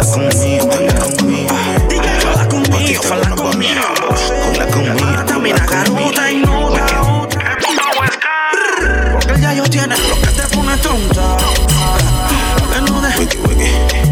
Jula 0.00 0.30
conmigo, 0.30 0.70
jula 0.70 0.98
conmigo. 0.98 1.54
Jula 2.22 2.48
conmigo, 2.48 3.02
jula 3.02 3.36
conmigo. 3.36 3.82
Jula 4.46 4.66
conmigo, 4.68 5.24
también 5.26 5.56
garota 5.68 6.32
y 6.32 6.36
no 6.38 6.70
la 6.70 7.02
otra. 7.02 7.58
Porque 9.12 9.40
ya 9.40 9.52
yo 9.52 9.64
tiene 9.64 9.94
lo 9.98 10.14
que 10.22 10.28
te 10.28 10.56
pone 10.56 10.76
tonta. 10.78 11.36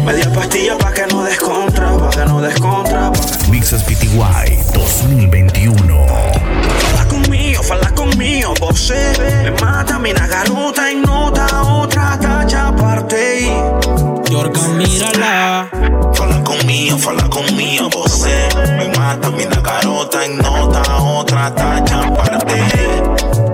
Media 0.05 0.31
pastilla 0.31 0.77
pa' 0.77 0.93
que 0.93 1.07
no 1.07 1.23
descontra, 1.23 1.97
pa' 1.97 2.09
que 2.11 2.25
no 2.25 2.39
descontra. 2.39 3.11
Mixes 3.49 3.81
PTY 3.83 4.59
2021. 4.73 6.05
Fala 6.91 7.07
conmigo, 7.07 7.63
fala 7.63 7.91
conmigo, 7.95 8.53
vos 8.59 8.91
me 9.17 9.51
mata, 9.59 9.97
mi 9.97 10.13
nagaro 10.13 10.58
mata, 19.45 19.55
mi 19.55 19.63
garota 19.63 20.25
en 20.25 20.37
nota, 20.37 20.97
otra 20.97 21.53
tacha 21.53 21.99
aparte. 21.99 22.63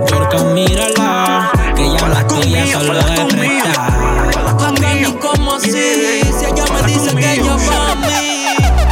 Yorka, 0.10 0.38
mírala, 0.54 1.52
que 1.76 1.92
ya 1.92 2.08
la 2.08 2.28
tuya 2.28 2.66
solo 2.72 3.00
es 3.00 3.34
prestar. 3.34 4.58
Conmigo 4.58 5.20
como 5.20 5.54
así, 5.56 5.72
si 5.72 6.46
ella 6.46 6.66
me 6.74 6.82
dice 6.84 7.16
que 7.16 7.34
ella 7.34 7.56
va 7.56 7.92
a 7.92 7.96
mí. 7.96 8.46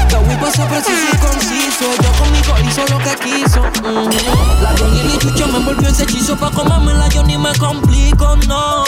Yo 0.10 0.22
voy 0.22 0.36
pa' 0.36 0.52
ser 0.52 0.68
preciso 0.68 1.08
y 1.14 1.18
conciso. 1.18 1.86
Yo 2.02 2.12
conmigo 2.20 2.54
hizo 2.70 2.86
lo 2.88 3.00
que 3.00 3.16
quiso. 3.24 3.62
Mm. 3.84 4.62
La 4.62 4.76
Johnny 4.78 5.14
y 5.14 5.18
Chucho 5.18 5.48
me 5.48 5.58
envolvió 5.58 5.90
ese 5.90 6.04
hechizo. 6.04 6.36
Pa' 6.38 6.52
comérmela 6.52 7.08
yo 7.10 7.24
ni 7.24 7.38
me 7.38 7.54
complico, 7.58 8.36
no. 8.48 8.84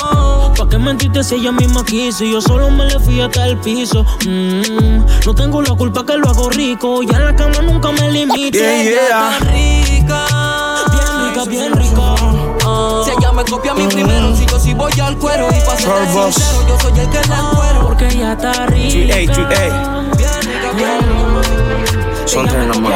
¿Pa' 0.57 0.69
qué 0.69 0.77
mentirte 0.77 1.21
si 1.24 1.35
ella 1.35 1.51
misma 1.51 1.83
quiso? 1.83 2.24
Y 2.24 2.31
yo 2.31 2.41
solo 2.41 2.69
me 2.69 2.85
le 2.85 2.97
fui 3.00 3.19
hasta 3.19 3.45
el 3.45 3.57
piso. 3.57 4.05
Mm, 4.25 5.03
no 5.25 5.33
tengo 5.35 5.62
la 5.62 5.75
culpa 5.75 6.05
que 6.05 6.17
lo 6.17 6.29
hago 6.29 6.50
rico. 6.50 7.03
Ya 7.03 7.17
en 7.17 7.25
la 7.25 7.35
cama 7.35 7.62
nunca 7.62 7.91
me 7.91 8.09
limite. 8.09 8.57
Yeah, 8.57 8.83
yeah. 8.83 9.38
Está 9.38 9.51
rica. 9.51 10.25
Bien 10.91 11.27
rica, 11.27 11.45
bien 11.50 11.74
rica. 11.74 12.15
Ah. 12.65 13.01
Si 13.03 13.12
ella 13.12 13.31
me 13.33 13.43
copia 13.43 13.71
a 13.74 13.75
mí 13.75 13.85
primero, 13.88 14.33
si 14.35 14.45
yo 14.45 14.57
sí 14.57 14.74
voy 14.74 14.97
al 15.01 15.17
cuero 15.17 15.50
y 15.50 15.59
pa' 15.65 15.75
ser 15.75 15.91
sincero, 16.07 16.67
yo 16.69 16.79
soy 16.79 17.00
el 17.00 17.09
que 17.09 17.27
la 17.27 17.39
encuero. 17.39 17.81
Porque 17.81 18.07
ella 18.07 18.31
está 18.33 18.65
rica. 18.67 19.15
3A, 19.15 19.35
3A. 19.35 20.17
Bien 20.17 20.41
rica, 20.41 20.71
bien 20.74 21.00
rica. 21.01 22.25
Son 22.25 22.47
tres 22.47 22.67
nomás. 22.67 22.95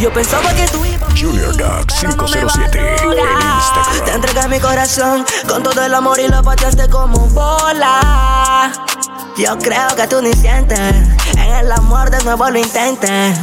Yo 0.00 0.12
pensaba 0.12 0.54
que 0.54 0.64
tú 0.68 0.84
ibas 0.84 1.12
Junior 1.20 1.56
Dog 1.56 1.86
507 1.86 2.78
en 2.78 2.96
Te 2.96 3.04
Instagram. 3.04 4.14
entregué 4.14 4.48
mi 4.48 4.60
corazón 4.60 5.24
con 5.48 5.62
todo 5.64 5.84
el 5.84 5.92
amor 5.92 6.20
y 6.20 6.28
lo 6.28 6.40
pateaste 6.42 6.88
como 6.88 7.18
bola. 7.28 8.72
Yo 9.36 9.58
creo 9.58 9.88
que 9.96 10.06
tú 10.06 10.22
ni 10.22 10.32
sientes, 10.34 10.78
en 11.32 11.38
el 11.38 11.72
amor 11.72 12.10
de 12.10 12.22
nuevo 12.22 12.48
lo 12.48 12.58
intenté. 12.58 13.34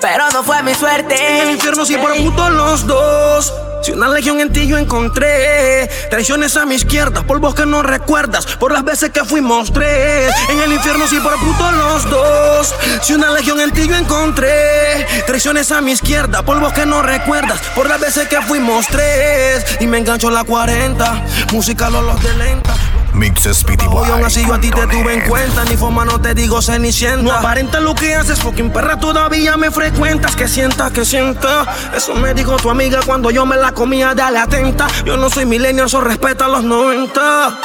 Pero 0.00 0.30
no 0.32 0.42
fue 0.42 0.62
mi 0.64 0.74
suerte. 0.74 1.14
En 1.14 1.48
el 1.48 1.54
infierno 1.54 1.84
sí 1.84 1.96
por 1.96 2.16
puto 2.16 2.50
los 2.50 2.86
dos. 2.86 3.52
Si 3.88 3.94
una 3.94 4.08
legión 4.08 4.38
en 4.38 4.52
ti 4.52 4.66
yo 4.66 4.76
encontré. 4.76 5.88
Traiciones 6.10 6.58
a 6.58 6.66
mi 6.66 6.74
izquierda, 6.74 7.22
polvos 7.22 7.54
que 7.54 7.64
no 7.64 7.82
recuerdas 7.82 8.44
Por 8.44 8.70
las 8.70 8.84
veces 8.84 9.08
que 9.12 9.24
fuimos 9.24 9.72
tres 9.72 10.30
En 10.50 10.60
el 10.60 10.74
infierno 10.74 11.08
sí 11.08 11.18
por 11.20 11.32
puto 11.38 11.72
los 11.72 12.10
dos. 12.10 12.74
Si 13.00 13.14
una 13.14 13.30
legión 13.30 13.58
en 13.60 13.70
ti 13.70 13.88
yo 13.88 13.96
encontré. 13.96 15.06
Traiciones 15.26 15.72
a 15.72 15.80
mi 15.80 15.92
izquierda, 15.92 16.42
polvos 16.42 16.74
que 16.74 16.84
no 16.84 17.00
recuerdas 17.00 17.60
Por 17.74 17.88
las 17.88 17.98
veces 17.98 18.28
que 18.28 18.42
fuimos 18.42 18.86
tres 18.88 19.64
Y 19.80 19.86
me 19.86 19.96
engancho 19.96 20.28
la 20.28 20.44
40 20.44 21.24
Música 21.50 21.88
los 21.88 22.22
de 22.22 22.34
lenta 22.34 22.74
Mixes 23.18 23.64
PTY. 23.64 23.84
y 23.84 24.10
aún 24.10 24.24
así 24.24 24.44
yo 24.46 24.54
a 24.54 24.60
ti 24.60 24.70
te 24.70 24.86
tuve 24.86 25.14
en 25.14 25.28
cuenta. 25.28 25.64
Ni 25.64 25.76
forma 25.76 26.04
no 26.04 26.20
te 26.20 26.34
digo 26.34 26.62
cenicienta. 26.62 27.22
No 27.22 27.32
aparenta 27.32 27.80
lo 27.80 27.94
que 27.94 28.14
haces, 28.14 28.40
fucking 28.40 28.70
perra, 28.72 28.98
todavía 28.98 29.56
me 29.56 29.70
frecuentas. 29.70 30.36
Que 30.36 30.46
sienta, 30.46 30.90
que 30.90 31.04
sienta. 31.04 31.66
Eso 31.96 32.14
me 32.14 32.32
dijo 32.32 32.56
tu 32.56 32.70
amiga 32.70 33.00
cuando 33.04 33.30
yo 33.30 33.44
me 33.44 33.56
la 33.56 33.72
comía, 33.72 34.14
dale 34.14 34.38
atenta. 34.38 34.86
Yo 35.04 35.16
no 35.16 35.28
soy 35.30 35.46
millennial, 35.46 35.86
eso 35.86 36.00
respeta 36.00 36.44
a 36.44 36.48
los 36.48 36.62
90. 36.62 37.58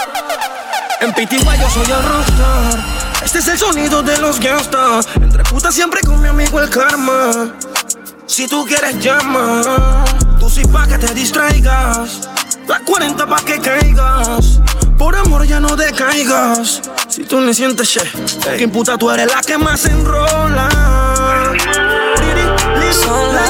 En 1.01 1.13
Pitigua 1.13 1.55
yo 1.55 1.69
soy 1.69 1.83
el 1.83 2.03
rockstar. 2.03 3.03
Este 3.23 3.39
es 3.39 3.47
el 3.47 3.57
sonido 3.57 4.01
de 4.01 4.17
los 4.17 4.39
gangsters. 4.39 5.07
Entre 5.15 5.43
putas 5.43 5.75
siempre 5.75 6.01
con 6.01 6.21
mi 6.21 6.29
amigo 6.29 6.59
el 6.59 6.69
karma. 6.69 7.53
Si 8.25 8.47
tú 8.47 8.65
quieres 8.65 8.99
llama, 8.99 10.03
tú 10.39 10.49
sí 10.49 10.63
pa' 10.65 10.87
que 10.87 10.97
te 10.97 11.13
distraigas. 11.13 12.29
La 12.67 12.79
40 12.79 13.27
pa' 13.27 13.41
que 13.41 13.59
caigas. 13.59 14.59
Por 14.97 15.15
amor 15.15 15.45
ya 15.45 15.59
no 15.59 15.75
decaigas. 15.75 16.81
Si 17.07 17.23
tú 17.23 17.41
ni 17.41 17.53
sientes 17.53 17.89
che, 17.89 18.01
que 18.57 18.67
puta 18.67 18.97
tú 18.97 19.09
eres 19.11 19.27
la 19.27 19.41
que 19.41 19.57
más 19.57 19.85
enrola. 19.85 20.69
Que 22.79 22.93
sola. 22.93 23.43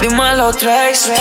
Dímelo, 0.00 0.52
Trace. 0.52 1.14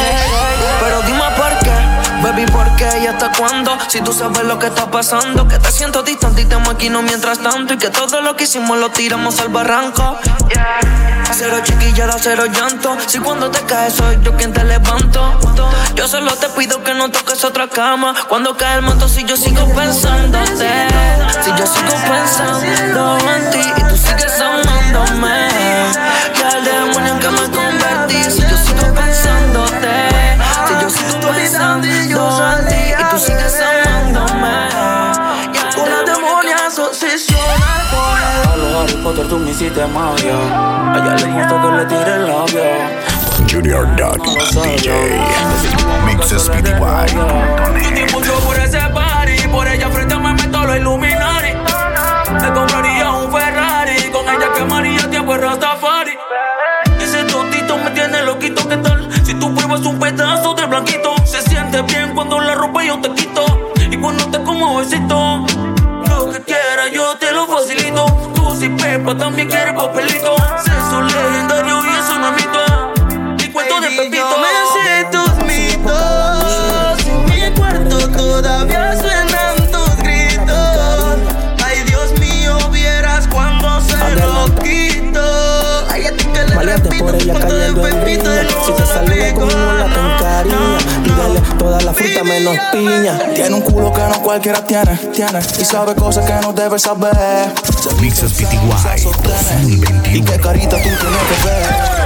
Pero 0.79 1.01
dime 1.01 1.23
por 1.35 1.57
qué. 1.59 1.97
Baby, 2.21 2.45
¿por 2.51 2.75
qué 2.75 2.89
y 3.03 3.07
hasta 3.07 3.31
cuándo? 3.31 3.77
Si 3.87 4.01
tú 4.01 4.13
sabes 4.13 4.43
lo 4.43 4.59
que 4.59 4.67
está 4.67 4.89
pasando, 4.89 5.47
que 5.47 5.57
te 5.57 5.71
siento 5.71 6.03
distante 6.03 6.41
y 6.41 6.45
te 6.45 6.57
maquino 6.57 7.01
mientras 7.01 7.39
tanto. 7.39 7.73
Y 7.73 7.77
que 7.77 7.89
todo 7.89 8.21
lo 8.21 8.35
que 8.35 8.43
hicimos 8.43 8.77
lo 8.77 8.89
tiramos 8.89 9.39
al 9.39 9.49
barranco. 9.49 10.17
Cero 11.31 11.59
chiquillada, 11.63 12.15
cero 12.19 12.45
llanto. 12.45 12.97
Si 13.05 13.19
cuando 13.19 13.51
te 13.51 13.59
caes 13.61 13.93
soy 13.93 14.17
yo 14.21 14.35
quien 14.35 14.53
te 14.53 14.63
levanto. 14.63 15.39
Yo 15.95 16.07
solo 16.07 16.33
te 16.35 16.49
pido 16.49 16.83
que 16.83 16.93
no 16.93 17.09
toques 17.09 17.43
otra 17.43 17.67
cama. 17.67 18.13
Cuando 18.27 18.55
cae 18.55 18.77
el 18.77 18.81
manto, 18.81 19.07
si 19.07 19.23
yo 19.23 19.37
sigo 19.37 19.65
pensándote. 19.73 20.87
Si 21.41 21.51
yo 21.51 21.67
sigo 21.67 21.93
pensando 22.09 23.17
en 23.19 23.49
ti 23.51 23.59
y 23.77 23.81
tú 23.83 23.97
sigues 23.97 24.41
amándome. 24.41 25.47
Ya 26.39 26.49
el 26.57 26.65
demonio 26.65 27.13
en 27.13 27.19
que 27.19 27.29
me 27.29 27.51
convertí. 27.51 28.31
Si 28.31 28.41
yo 28.41 28.57
sigo 28.57 28.93
pensándote. 28.93 30.37
Si 30.67 30.73
yo 30.81 30.89
sigo 30.89 31.31
pensando 31.31 31.87
en 31.87 32.67
ti 32.67 32.75
y 32.75 33.09
tú 33.11 33.19
sigues 33.19 33.53
amándome. 33.55 33.76
A 39.07 39.09
Potter 39.09 39.29
tú 39.29 39.39
me 39.39 39.51
hiciste 39.51 39.87
magia. 39.87 40.35
A 40.35 40.97
ella 40.97 41.15
le 41.15 41.31
gusta 41.31 41.61
que 41.61 41.77
le 41.77 41.85
tire 41.85 42.13
el 42.15 42.27
labio. 42.27 42.63
Junior 43.49 43.95
Dog 43.95 44.21
DJ. 44.53 44.91
Mixes 46.05 46.49
PTY. 46.49 47.93
tiempo 47.93 48.21
yo 48.21 48.33
por 48.39 48.59
ese 48.59 48.79
party 48.93 49.47
Por 49.47 49.65
ella 49.65 49.89
frente 49.91 50.13
me 50.17 50.33
meto 50.33 50.61
los 50.61 50.75
Illuminati 50.75 51.53
Me 52.33 52.51
compraría 52.51 53.11
un 53.11 53.31
Ferrari 53.31 54.11
Con 54.11 54.27
ella 54.27 54.51
quemaría 54.53 55.09
tiempo 55.09 55.35
en 55.35 55.41
Rastafari 55.41 56.17
Ese 56.99 57.23
totito 57.23 57.77
me 57.77 57.91
tiene 57.91 58.23
loquito, 58.23 58.67
¿qué 58.67 58.75
tal? 58.75 59.09
Si 59.23 59.33
tú 59.35 59.55
pruebas 59.55 59.85
un 59.85 59.99
pedazo 59.99 60.53
de 60.53 60.65
blanquito 60.65 61.15
Se 61.23 61.41
siente 61.43 61.81
bien 61.83 62.13
cuando 62.13 62.41
la 62.41 62.55
ropa 62.55 62.83
yo 62.83 62.99
te 62.99 63.13
quito 63.13 63.45
Y 63.89 63.95
cuando 63.95 64.25
te 64.25 64.43
como 64.43 64.79
besito 64.79 65.16
Si 68.67 68.73
Pepa 68.73 69.15
también 69.17 69.47
quieres 69.47 69.73
papelito 69.75 70.35
Pídele 91.77 91.83
toda 91.83 91.83
la 91.83 91.93
fruta 91.93 92.23
menos 92.23 92.57
piña. 92.71 93.19
Tiene 93.35 93.55
un 93.55 93.61
culo 93.61 93.91
que 93.93 94.01
no 94.01 94.21
cualquiera 94.21 94.65
tiene, 94.65 94.97
tiene. 95.13 95.39
Y 95.59 95.65
sabe 95.65 95.95
cosas 95.95 96.25
que 96.25 96.33
no 96.45 96.53
debe 96.53 96.79
saber. 96.79 97.53
Mixes 98.01 98.33
PTY 98.33 98.57
Y 98.57 99.03
2021. 99.03 100.25
qué 100.25 100.39
carita 100.39 100.77
tú 100.77 100.83
tienes 100.83 100.99
que 100.99 101.47
ver. 101.47 101.97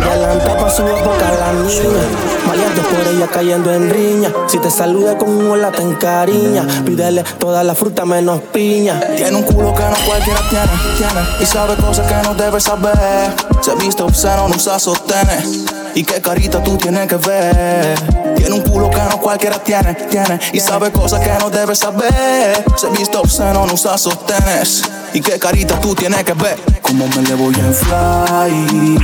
Y 0.00 0.08
adelanta 0.08 0.56
pa' 0.56 0.70
su 0.70 0.82
boca 0.82 1.32
la 1.38 1.52
niña. 1.52 2.02
Maleante 2.46 2.80
por 2.82 3.14
ella 3.14 3.26
cayendo 3.32 3.72
en 3.72 3.90
riña. 3.90 4.32
Si 4.48 4.58
te 4.58 4.70
saluda 4.70 5.16
con 5.16 5.28
un 5.30 5.50
hola 5.50 5.70
te 5.70 5.82
encariña. 5.82 6.66
Pídele 6.84 7.24
toda 7.38 7.62
la 7.62 7.74
fruta 7.74 8.04
menos 8.04 8.40
piña. 8.52 9.00
Tiene 9.16 9.36
un 9.36 9.42
culo 9.44 9.74
que 9.74 9.82
no 9.82 9.96
cualquiera 10.06 10.40
tiene, 10.50 10.72
tiene. 10.96 11.26
Y 11.40 11.46
sabe 11.46 11.76
cosas 11.76 12.06
que 12.06 12.28
no 12.28 12.34
debe 12.34 12.60
saber. 12.60 13.32
Se 13.60 13.74
viste 13.76 14.02
obsceno, 14.02 14.48
no 14.48 14.56
usa 14.56 14.78
sostenes. 14.78 15.83
Y 15.94 16.02
qué 16.02 16.20
carita 16.20 16.62
tú 16.62 16.76
tienes 16.76 17.06
que 17.06 17.16
ver. 17.16 17.94
Tiene 18.36 18.52
un 18.52 18.62
culo 18.62 18.90
que 18.90 18.98
no 18.98 19.20
cualquiera 19.20 19.62
tiene, 19.62 19.94
tiene. 19.94 20.40
Y 20.52 20.58
sabe 20.58 20.90
cosas 20.90 21.20
que 21.20 21.30
no 21.38 21.50
debe 21.50 21.74
saber. 21.76 22.64
Se 22.76 22.88
viste 22.90 23.16
obsceno, 23.16 23.64
no 23.66 23.74
usa 23.74 23.96
sostenes. 23.96 24.82
Y 25.12 25.20
qué 25.20 25.38
carita 25.38 25.78
tú 25.80 25.94
tienes 25.94 26.24
que 26.24 26.32
ver. 26.32 26.73
Cómo 26.84 27.08
me 27.08 27.22
le 27.22 27.34
voy 27.34 27.54
a 27.54 27.72
fly. 27.72 28.98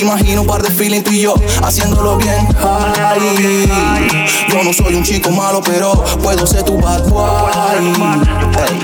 Imagino 0.00 0.42
un 0.42 0.46
par 0.46 0.62
de 0.62 0.70
feeling 0.70 1.02
tú 1.02 1.10
y 1.10 1.22
yo 1.22 1.34
haciéndolo 1.62 2.16
bien 2.16 2.46
high. 2.54 4.26
Yo 4.48 4.62
no 4.62 4.72
soy 4.72 4.94
un 4.94 5.02
chico 5.02 5.30
malo, 5.30 5.60
pero 5.60 5.92
puedo 6.22 6.46
ser 6.46 6.62
tu 6.62 6.78
bad 6.80 7.08
boy. 7.08 7.50
Ey. 8.68 8.80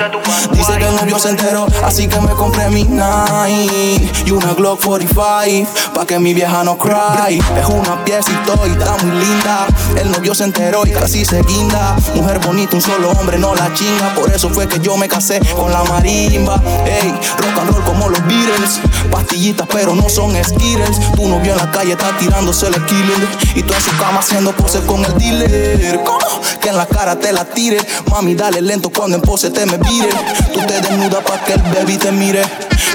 Dice 0.53 0.77
que 0.79 0.89
el 0.89 0.97
novio 0.97 1.19
se 1.19 1.31
enteró, 1.31 1.67
así 1.85 2.09
que 2.09 2.21
me 2.21 2.33
compré 2.33 2.69
mi 2.71 2.83
nine 2.83 4.11
y 4.27 4.31
una 4.31 4.55
Glock 4.55 4.85
45 4.85 5.71
pa' 5.95 6.05
que 6.05 6.19
mi 6.19 6.35
vieja 6.35 6.65
no 6.65 6.77
cry. 6.77 7.39
Es 7.39 7.67
una 7.67 8.05
piecito 8.05 8.61
y 8.67 8.71
está 8.71 8.97
muy 9.05 9.25
linda. 9.25 9.67
El 9.97 10.11
novio 10.11 10.35
se 10.35 10.45
enteró 10.45 10.85
y 10.85 10.91
casi 10.91 11.25
se 11.25 11.43
guinda. 11.43 11.97
Mujer 12.15 12.41
bonita, 12.41 12.77
un 12.77 12.83
solo 12.83 13.11
hombre 13.11 13.39
no 13.39 13.55
la 13.55 13.73
chinga. 13.73 14.15
Por 14.15 14.33
eso 14.33 14.51
fue 14.51 14.67
que 14.67 14.81
yo 14.81 14.97
me 14.97 15.09
casé 15.09 15.41
con 15.55 15.73
la 15.73 15.85
marimba. 15.85 16.61
Ey, 16.87 17.11
rock 17.39 17.59
and 17.61 17.71
roll 17.71 17.85
como 17.85 18.00
los 18.09 18.27
Beatles. 18.27 18.81
Pastillitas, 19.11 19.67
pero 19.71 19.95
no 19.95 20.09
son 20.09 20.33
Skittles. 20.43 20.99
Tu 21.15 21.29
novio 21.29 21.53
en 21.53 21.59
la 21.59 21.71
calle 21.71 21.93
está 21.93 22.17
tirándose 22.19 22.69
el 22.69 22.85
killer. 22.87 23.29
Y 23.55 23.63
tú 23.63 23.75
en 23.75 23.81
su 23.81 23.91
cama 23.99 24.21
haciendo 24.21 24.53
poses 24.53 24.83
con 24.83 25.05
el 25.05 25.17
dealer. 25.19 26.01
¿Cómo? 26.05 26.41
Que 26.61 26.69
en 26.69 26.77
la 26.77 26.87
cara 26.87 27.17
te 27.17 27.33
la 27.33 27.45
tire. 27.45 27.79
Mami, 28.11 28.35
dale 28.35 28.61
lento 28.63 28.91
cuando 28.91 29.17
en 29.17 29.23
pose 29.23 29.51
te 29.51 29.67
me 29.67 29.79
vire. 29.79 30.11
Tú 30.53 30.61
te 30.61 30.81
desnudas 30.81 31.23
pa' 31.25 31.45
que 31.45 31.55
el 31.55 31.63
baby 31.63 31.97
te 31.97 32.13
mire. 32.13 32.43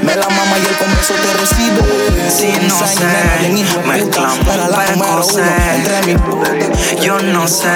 Me 0.04 0.16
la 0.16 0.28
mama 0.28 0.58
y 0.58 0.66
el 0.66 0.76
comienzo 0.78 1.14
te 1.14 1.34
recibe. 1.40 1.82
Si 2.30 2.52
no 2.68 2.80
sé, 2.86 3.88
mezclamos 3.88 4.40
percocet. 4.40 5.44
Entre 5.76 6.14
mis 6.14 7.02
Yo 7.02 7.20
no 7.20 7.48
sé. 7.48 7.68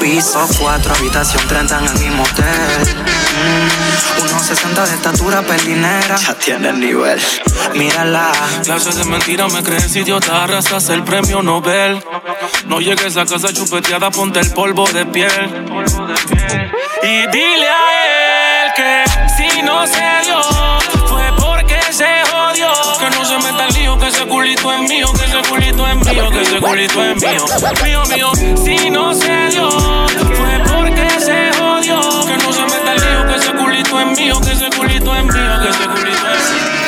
Piso 0.00 0.46
4, 0.60 0.94
habitación 0.94 1.48
30 1.48 1.78
en 1.78 1.84
el 1.86 1.98
mismo 1.98 2.22
hotel. 2.22 2.96
Mm, 3.38 4.07
unos 4.22 4.42
60 4.42 4.86
de 4.86 4.94
estatura 4.94 5.42
pelinera. 5.42 6.16
Ya 6.16 6.34
tiene 6.34 6.68
el 6.70 6.80
nivel. 6.80 7.20
Mírala. 7.74 8.32
Clases 8.64 8.96
de 8.96 9.04
mentira 9.04 9.48
me 9.48 9.62
crees 9.62 9.94
idiota, 9.96 10.44
arrasas 10.44 10.88
el 10.90 11.04
premio 11.04 11.42
Nobel. 11.42 12.02
No 12.66 12.80
llegues 12.80 13.16
a 13.16 13.26
casa 13.26 13.52
chupeteada, 13.52 14.10
ponte 14.10 14.40
el 14.40 14.50
polvo 14.52 14.86
de 14.88 15.06
piel. 15.06 15.66
Y 17.02 17.26
dile 17.30 17.68
a 17.68 18.64
él 18.66 18.72
que 18.76 19.04
si 19.36 19.62
no 19.62 19.86
se 19.86 20.08
dio, 20.24 20.40
fue 21.06 21.30
porque 21.38 21.80
se 21.90 22.06
jodió. 22.30 22.72
Que 22.98 23.10
no 23.10 23.24
se 23.24 23.36
meta 23.38 23.66
el 23.68 23.74
lío, 23.74 23.98
que 23.98 24.08
ese 24.08 24.26
culito 24.26 24.72
es 24.72 24.80
mío, 24.88 25.12
que 25.12 25.24
ese 25.24 25.48
culito 25.48 25.86
es 25.86 25.96
mío, 25.96 26.30
que 26.30 26.40
ese 26.42 26.58
culito 26.60 27.04
es 27.04 27.16
mío. 27.22 27.44
Mío, 27.84 28.02
mío, 28.06 28.32
si 28.56 28.90
no 28.90 29.14
se 29.14 29.48
dio, 29.50 29.68
mío, 34.28 34.40
que 34.40 34.52
ese 34.52 34.70
culito 34.76 35.14
es 35.14 35.24
mío, 35.24 35.32
que 35.62 35.68
ese 35.68 35.84
culito 35.86 36.26
es 36.36 36.52
mío. 36.52 36.78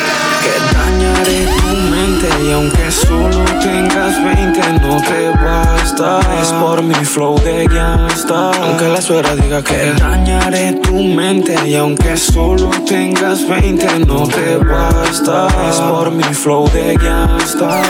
Que 0.43 0.55
dañaré 0.77 1.47
tu 1.61 1.77
mente 1.91 2.29
y 2.45 2.53
aunque 2.53 2.91
solo 2.91 3.45
tengas 3.61 4.25
20 4.25 4.73
no 4.81 5.01
te 5.03 5.31
basta. 5.31 6.21
Es 6.41 6.49
por 6.53 6.83
mi 6.83 6.95
flow 6.95 7.39
de 7.41 7.67
gangsta. 7.67 8.51
Aunque 8.63 8.89
la 8.89 9.01
suegra 9.03 9.37
diga 9.37 9.63
que 9.63 9.93
dañaré 9.99 10.73
tu 10.83 10.95
mente 10.95 11.57
y 11.67 11.75
aunque 11.77 12.17
solo 12.17 12.71
tengas 12.87 13.47
20 13.47 14.01
no 14.07 14.27
te 14.27 14.57
basta. 14.57 15.49
Es 15.69 15.77
por 15.77 16.11
mi 16.11 16.25
flow 16.25 16.69
de 16.71 16.97
gangsta. 16.97 17.83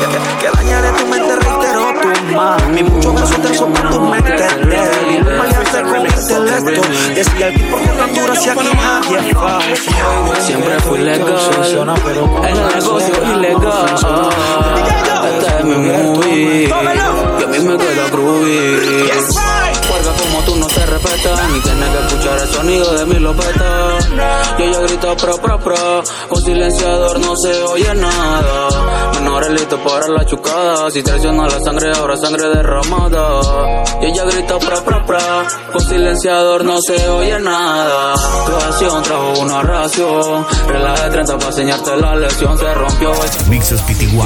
Que, 0.00 0.46
que 0.46 0.56
dañaré 0.56 0.88
tu 0.92 1.03
mami. 2.34 2.82
Muchos 2.82 3.14
besos 3.14 3.42
te 3.42 3.54
son 3.54 3.72
tu 3.72 4.00
mente 4.00 4.32
débil. 4.32 5.24
Malearte 5.38 5.82
con 5.82 6.06
intelecto. 6.06 6.82
Decía 7.14 7.48
el 7.48 7.54
tipo 7.54 7.76
tan 7.76 8.14
dura 8.14 8.34
si 8.36 8.48
aquí 8.50 8.68
nadie 8.74 9.18
es 9.18 9.34
fácil. 9.34 10.42
Siempre 10.42 10.80
fui 10.80 10.98
legal 10.98 11.36
el 12.44 12.58
negocio 12.74 13.14
ilegal. 13.34 13.94
Este 15.26 15.58
es 15.58 15.64
mi 15.64 15.76
movie. 15.76 16.68
Y 16.68 17.42
a 17.42 17.46
mí 17.46 17.58
me 17.60 17.76
queda 17.76 18.08
groovy. 18.10 19.63
Respetas, 20.94 21.50
ni 21.50 21.60
tienes 21.60 21.88
que 21.88 22.06
escuchar 22.06 22.38
el 22.38 22.48
sonido 22.54 22.94
de 22.94 23.06
mi 23.06 23.18
lopeta. 23.18 23.98
Yo 24.56 24.64
ya 24.64 24.80
grito 24.82 25.16
pro 25.16 25.36
pro 25.38 25.58
pro, 25.58 26.04
con 26.28 26.40
silenciador 26.40 27.18
no 27.18 27.34
se 27.36 27.62
oye 27.64 27.92
nada. 27.96 29.10
Menores 29.14 29.50
listos 29.50 29.80
para 29.80 30.06
la 30.06 30.24
chucada, 30.24 30.88
si 30.92 31.02
traiciona 31.02 31.48
la 31.48 31.60
sangre, 31.60 31.90
ahora 31.96 32.16
sangre 32.16 32.48
derramada. 32.48 33.82
Y 34.02 34.06
ella 34.06 34.24
grita 34.24 34.56
pro 34.60 34.84
pro 34.84 35.04
pro, 35.04 35.18
con 35.72 35.80
silenciador 35.80 36.64
no 36.64 36.80
se 36.80 37.08
oye 37.08 37.40
nada. 37.40 38.14
Tu 38.46 38.54
acción 38.54 39.02
trajo 39.02 39.40
una 39.40 39.62
ración, 39.62 40.46
relaje 40.68 41.10
30 41.10 41.38
para 41.38 41.48
enseñarte 41.48 41.96
la 41.96 42.14
lección, 42.14 42.56
se 42.56 42.72
rompió 42.72 43.12
Mixes 43.48 43.80
PTY 43.82 44.16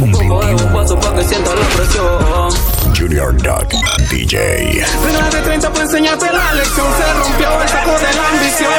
un 0.00 0.12
2021. 0.12 0.72
paso 0.72 0.96
para 1.00 1.16
que 1.16 1.24
sienta 1.24 1.50
la 1.54 1.66
presión. 1.76 2.72
Junior 2.96 3.34
Duck 3.36 3.72
DJ. 4.10 4.84
Regla 5.04 5.30
de 5.30 5.42
30 5.42 5.71
para 5.72 5.84
enseñarte 5.84 6.32
la 6.32 6.52
lección. 6.54 6.86
Se 6.96 7.12
rompió 7.14 7.62
el 7.62 7.68
saco 7.68 7.90
de 7.90 8.14
la 8.14 8.28
ambición. 8.28 8.72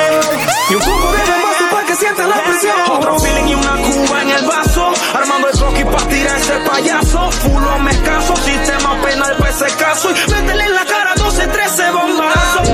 Y 0.69 0.75
un 0.75 0.81
poco 0.81 1.11
de 1.11 1.17
vaso 1.17 1.65
para 1.71 1.85
que 1.85 1.95
sientas 1.95 2.27
la 2.27 2.43
presión. 2.43 2.75
Otro 2.89 3.19
feeling 3.19 3.47
y 3.49 3.55
una 3.55 3.75
cuba 3.77 4.21
en 4.21 4.29
el 4.31 4.45
vaso. 4.45 4.93
Armando 5.13 5.47
el 5.49 5.57
croquis 5.57 5.85
para 5.85 6.07
tirar 6.07 6.39
ese 6.39 6.53
payaso. 6.69 7.31
Fulo 7.31 7.79
me 7.79 8.01
caso, 8.01 8.35
sistema 8.37 9.01
penal 9.01 9.35
para 9.37 9.51
ese 9.51 9.65
caso. 9.77 10.09
Y 10.11 10.31
métele 10.31 10.63
en 10.65 10.75
la 10.75 10.85
cara 10.85 11.13
12, 11.17 11.47
13 11.47 11.91
bombazos. 11.91 12.69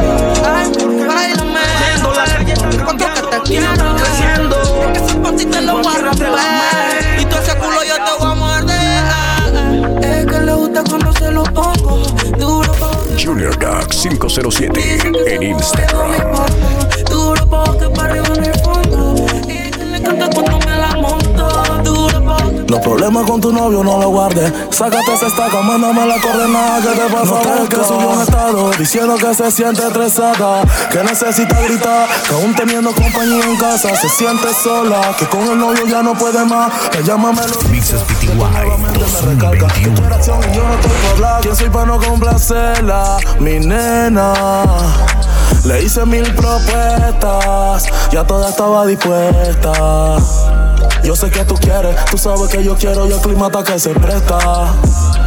Báilame. 1.07 1.59
Viendo 1.87 2.13
la 2.13 2.23
calle 2.25 2.53
está 2.53 2.69
te 2.69 2.77
cambiando. 2.77 3.29
Quiero. 3.43 3.73
está 3.73 3.95
creciendo. 3.95 4.91
Ese 5.35 5.45
te 5.45 5.61
lo 5.61 5.77
voy 5.79 5.95
a 5.95 5.99
romper. 5.99 6.29
Y 7.19 7.25
todo 7.25 7.39
ese 7.41 7.57
culo 7.57 7.83
yo 7.83 7.95
te 7.95 8.11
voy 8.19 8.31
a 8.31 8.35
morder. 8.35 10.03
Es 10.03 10.25
que 10.25 10.39
le 10.39 10.53
gusta 10.53 10.83
cuando 10.87 11.13
se 11.13 11.31
lo 11.31 11.43
pongo. 11.43 12.03
Junior 13.21 13.53
Duck 13.59 13.91
507 13.91 14.71
en 15.27 15.43
Instagram. 15.43 16.11
Los 22.69 22.81
problemas 22.81 23.25
con 23.25 23.41
tu 23.41 23.51
novio 23.51 23.83
no 23.83 23.99
lo 23.99 24.09
guardes. 24.09 24.53
Sácate 24.69 25.15
esa 25.15 25.25
estaca, 25.25 25.59
mándame 25.63 26.05
la 26.05 26.21
coordenada 26.21 26.79
que 26.79 26.99
te 26.99 27.13
pasa. 27.13 27.31
No 27.31 27.67
que 27.67 27.75
subió 27.83 28.09
un 28.09 28.21
estado 28.21 28.71
diciendo 28.77 29.15
que 29.15 29.33
se 29.33 29.49
siente 29.49 29.81
estresada, 29.81 30.61
que 30.91 31.03
necesita 31.03 31.59
gritar, 31.61 32.07
que 32.27 32.33
aún 32.35 32.53
teniendo 32.53 32.91
compañía 32.91 33.43
en 33.43 33.57
casa 33.57 33.95
se 33.95 34.07
siente 34.07 34.53
sola, 34.53 35.15
que 35.17 35.25
con 35.25 35.41
el 35.47 35.57
novio 35.57 35.87
ya 35.87 36.03
no 36.03 36.13
puede 36.13 36.45
más. 36.45 36.71
Que 36.91 37.03
llámame 37.03 37.41
los 37.47 37.65
Mixes 37.69 38.03
PTY 38.03 38.27
nuevamente 38.35 38.99
me 38.99 39.33
recarga. 39.33 39.67
Que 39.73 39.89
tu 39.89 40.01
2021. 40.01 40.05
oración 40.05 40.39
y 40.39 40.55
yo 40.55 40.63
no 40.63 40.73
estoy 40.75 40.91
por 40.91 41.11
hablar. 41.11 41.41
¿Quién 41.41 41.55
soy 41.55 41.69
para 41.69 41.85
no 41.87 41.99
complacerla? 41.99 43.17
Mi 43.39 43.59
nena. 43.59 44.33
Le 45.65 45.81
hice 45.81 46.05
mil 46.05 46.35
propuestas, 46.35 47.87
ya 48.11 48.23
toda 48.25 48.49
estaba 48.49 48.85
dispuesta. 48.85 50.19
Yo 51.03 51.15
sé 51.15 51.29
que 51.29 51.43
tú 51.45 51.55
quieres, 51.55 51.95
tú 52.05 52.17
sabes 52.17 52.49
que 52.49 52.63
yo 52.63 52.75
quiero 52.75 53.07
y 53.07 53.11
el 53.11 53.21
clima 53.21 53.47
está 53.47 53.63
que 53.63 53.79
se 53.79 53.91
presta. 53.91 54.73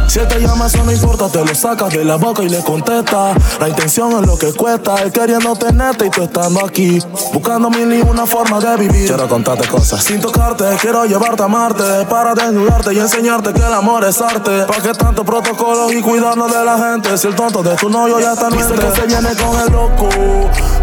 Si 0.07 0.19
él 0.19 0.27
te 0.27 0.39
llama, 0.39 0.67
eso 0.67 0.83
no 0.83 0.91
importa, 0.91 1.27
te 1.29 1.43
lo 1.43 1.55
sacas 1.55 1.91
de 1.91 2.05
la 2.05 2.17
boca 2.17 2.43
y 2.43 2.49
le 2.49 2.63
contesta. 2.63 3.33
La 3.59 3.69
intención 3.69 4.11
es 4.21 4.27
lo 4.27 4.37
que 4.37 4.53
cuesta, 4.53 4.95
él 5.01 5.11
queriendo 5.11 5.55
tenerte 5.55 6.05
y 6.05 6.09
tú 6.09 6.23
estando 6.23 6.65
aquí. 6.65 6.99
Buscando 7.33 7.69
mil 7.69 7.91
y 7.93 8.01
una 8.01 8.25
forma 8.25 8.59
de 8.59 8.77
vivir. 8.77 9.07
Quiero 9.07 9.27
contarte 9.27 9.67
cosas 9.67 10.03
sin 10.03 10.19
tocarte, 10.19 10.65
quiero 10.81 11.05
llevarte 11.05 11.43
a 11.43 11.47
Marte. 11.47 11.83
Para 12.09 12.35
desnudarte 12.35 12.93
y 12.93 12.99
enseñarte 12.99 13.53
que 13.53 13.61
el 13.61 13.73
amor 13.73 14.03
es 14.03 14.21
arte. 14.21 14.65
¿Para 14.65 14.81
qué 14.81 14.93
tanto 14.93 15.23
protocolo 15.23 15.91
y 15.91 16.01
cuidarnos 16.01 16.51
de 16.53 16.63
la 16.63 16.77
gente? 16.77 17.17
Si 17.17 17.27
el 17.27 17.35
tonto 17.35 17.63
de 17.63 17.75
tu 17.75 17.89
novio 17.89 18.19
ya 18.19 18.33
está 18.33 18.49
nuestro. 18.49 18.75
que 18.75 18.95
se 18.95 19.07
viene 19.07 19.29
con 19.35 19.59
el 19.59 19.71
loco, 19.71 20.09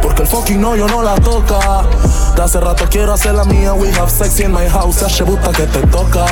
porque 0.02 0.22
el 0.22 0.28
fucking 0.28 0.60
novio 0.60 0.86
no 0.88 1.02
la 1.02 1.14
toca. 1.16 1.84
De 2.34 2.42
hace 2.42 2.60
rato 2.60 2.84
quiero 2.90 3.12
hacer 3.12 3.34
la 3.34 3.44
mía, 3.44 3.74
we 3.74 3.90
have 3.92 4.10
sex 4.10 4.40
in 4.40 4.52
my 4.52 4.66
house, 4.68 4.79
se 4.88 5.22
buta 5.24 5.52
que 5.52 5.66
te 5.66 5.86
toca. 5.88 6.24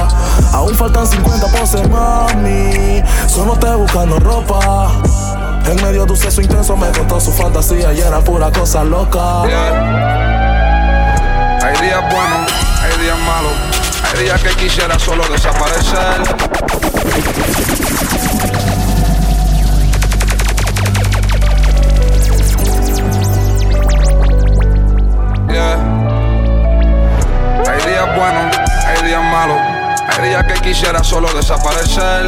Aún 0.53 0.75
faltan 0.75 1.07
50 1.07 1.47
poses, 1.49 1.89
mami, 1.89 3.03
solo 3.29 3.53
estoy 3.55 3.77
buscando 3.77 4.19
ropa. 4.19 4.91
En 5.67 5.77
medio 5.83 6.07
de 6.07 6.13
un 6.13 6.19
sexo 6.19 6.41
intenso 6.41 6.77
me 6.77 6.89
contó 6.89 7.21
su 7.21 7.31
fantasía 7.33 7.93
y 7.93 8.01
era 8.01 8.21
pura 8.21 8.51
cosa 8.51 8.85
loca. 8.85 9.43
Hay 9.43 9.49
días 11.83 12.01
buenos, 12.11 12.53
hay 12.83 13.03
días 13.03 13.19
malos, 13.27 13.53
hay 14.13 14.25
días 14.25 14.43
que 14.43 14.51
quisiera 14.57 14.99
solo 14.99 15.25
desaparecer. 15.29 16.23
Solo 31.09 31.29
desaparecer. 31.33 32.27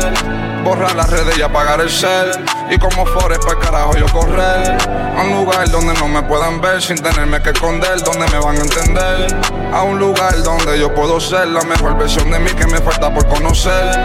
Borrar 0.65 0.95
las 0.95 1.11
redes 1.11 1.37
y 1.37 1.43
apagar 1.43 1.81
el 1.81 1.91
cel. 1.91 2.31
Y 2.71 2.79
como 2.79 3.05
Forest 3.05 3.45
para 3.45 3.59
carajo 3.59 3.95
yo 3.97 4.07
correr. 4.07 4.79
A 5.17 5.23
un 5.23 5.45
lugar 5.45 5.71
donde 5.71 5.93
no 5.95 6.09
me 6.09 6.23
puedan 6.23 6.61
ver 6.61 6.81
sin 6.81 6.97
tenerme 6.97 7.43
que 7.43 7.51
esconder, 7.51 8.03
donde 8.03 8.27
me 8.29 8.39
van 8.39 8.57
a 8.57 8.61
entender. 8.61 9.37
A 9.73 9.83
un 9.83 9.99
lugar 9.99 10.43
donde 10.43 10.79
yo 10.79 10.95
puedo 10.95 11.21
ser 11.21 11.49
la 11.49 11.63
mejor 11.63 11.99
versión 11.99 12.31
de 12.31 12.39
mí 12.39 12.51
que 12.53 12.67
me 12.67 12.79
falta 12.79 13.13
por 13.13 13.27
conocer. 13.29 14.05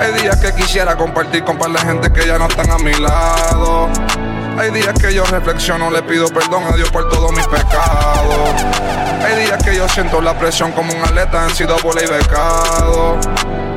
Hay 0.00 0.12
días 0.20 0.36
que 0.36 0.52
quisiera 0.52 0.96
compartir 0.96 1.44
con 1.44 1.56
par 1.56 1.70
de 1.70 1.78
gente 1.78 2.12
que 2.12 2.26
ya 2.26 2.38
no 2.38 2.48
están 2.48 2.70
a 2.72 2.78
mi 2.78 2.94
lado. 2.94 3.88
Hay 4.58 4.72
días 4.72 4.94
que 5.00 5.14
yo 5.14 5.24
reflexiono, 5.24 5.90
le 5.90 6.02
pido 6.02 6.26
perdón 6.28 6.64
a 6.64 6.74
Dios 6.74 6.90
por 6.90 7.08
todos 7.08 7.30
mis 7.32 7.46
pecados. 7.46 8.62
Hay 9.24 9.44
días 9.44 9.62
que 9.62 9.76
yo 9.76 9.88
siento 9.88 10.20
la 10.20 10.36
presión 10.36 10.72
como 10.72 10.92
un 10.92 11.02
atleta 11.02 11.44
han 11.44 11.54
sido 11.54 11.76
y 11.76 12.06
becado. 12.10 13.18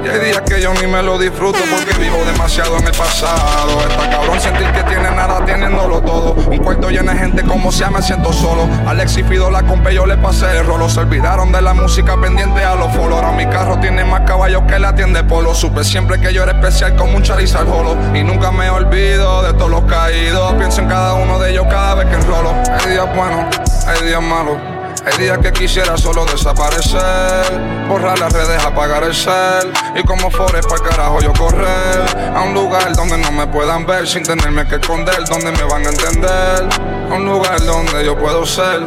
Y 0.04 0.08
hay 0.08 0.20
días 0.20 0.42
que 0.42 0.60
yo 0.60 0.74
ni 0.74 0.88
me 0.88 1.04
lo 1.04 1.20
disfruto 1.20 1.60
porque 1.70 1.98
vivo 2.00 2.18
demasiado 2.26 2.78
en 2.78 2.88
el 2.88 2.94
pasado. 2.94 3.80
Está 3.88 4.10
cabrón 4.10 4.42
sentir 4.42 4.72
que 4.72 4.84
tiene 4.84 5.12
nada 5.12 5.46
teniéndolo 5.46 6.02
todo. 6.02 6.34
Un 6.34 6.58
cuarto 6.58 6.90
lleno 6.90 7.12
de 7.12 7.20
gente 7.20 7.44
como 7.44 7.72
sea 7.72 7.92
me 7.92 8.02
siento 8.02 8.34
solo. 8.34 8.68
Alex 8.88 9.18
y 9.18 9.24
Fido 9.24 9.52
la 9.52 9.62
compré, 9.62 9.94
yo 9.94 10.08
le 10.08 10.18
pasé 10.18 10.58
el 10.58 10.66
rolo. 10.66 10.90
Se 10.90 11.02
olvidaron 11.02 11.52
de 11.52 11.62
la 11.62 11.74
música 11.74 12.20
pendiente 12.20 12.64
a 12.64 12.76
los 12.76 12.92
follow. 12.96 13.18
Ahora 13.18 13.32
mi 13.32 13.46
carro 13.46 13.80
tiene 13.80 14.04
más 14.04 14.22
caballos 14.22 14.64
que 14.64 14.80
la 14.80 14.96
tienda 14.96 15.22
de 15.22 15.30
polo. 15.30 15.54
Supe 15.54 15.84
siempre 15.84 16.20
que 16.20 16.34
yo 16.34 16.42
era 16.44 16.54
especial 16.54 16.96
como 16.96 17.18
un 17.18 17.22
Charizard 17.22 17.70
Holo. 17.70 17.96
Y 18.16 18.24
nunca 18.24 18.52
me 18.52 18.70
olvido 18.72 19.44
de 19.44 19.54
todos 19.54 19.70
los 19.70 19.84
caídos. 19.84 20.54
Pienso 20.56 20.82
en 20.82 20.88
cada 20.88 21.14
uno 21.14 21.38
de 21.38 21.52
ellos 21.52 21.68
cada 21.70 21.96
vez 21.96 22.08
que 22.08 22.16
enrolo. 22.16 22.54
Hay 22.80 22.92
días 22.92 23.16
buenos, 23.16 23.56
hay 23.86 24.08
días 24.08 24.22
malos. 24.22 24.71
Hay 25.04 25.18
días 25.18 25.40
que 25.40 25.52
quisiera 25.52 25.98
solo 25.98 26.26
desaparecer, 26.26 27.60
borrar 27.88 28.20
las 28.20 28.32
redes, 28.32 28.64
apagar 28.64 29.04
el 29.04 29.16
cel 29.16 29.74
y 29.96 30.04
como 30.04 30.30
Forest 30.30 30.70
para 30.70 30.90
carajo 30.90 31.20
yo 31.22 31.34
correr 31.34 32.36
a 32.36 32.42
un 32.42 32.54
lugar 32.54 32.96
donde 32.96 33.18
no 33.18 33.32
me 33.32 33.48
puedan 33.48 33.86
ver 33.86 34.08
sin 34.08 34.22
tenerme 34.22 34.68
que 34.68 34.76
esconder, 34.76 35.24
donde 35.26 35.52
me 35.52 35.64
van 35.64 35.86
a 35.88 35.90
entender, 35.90 36.70
a 37.10 37.16
un 37.16 37.26
lugar 37.26 37.60
donde 37.66 38.06
yo 38.06 38.16
puedo 38.18 38.46
ser. 38.46 38.86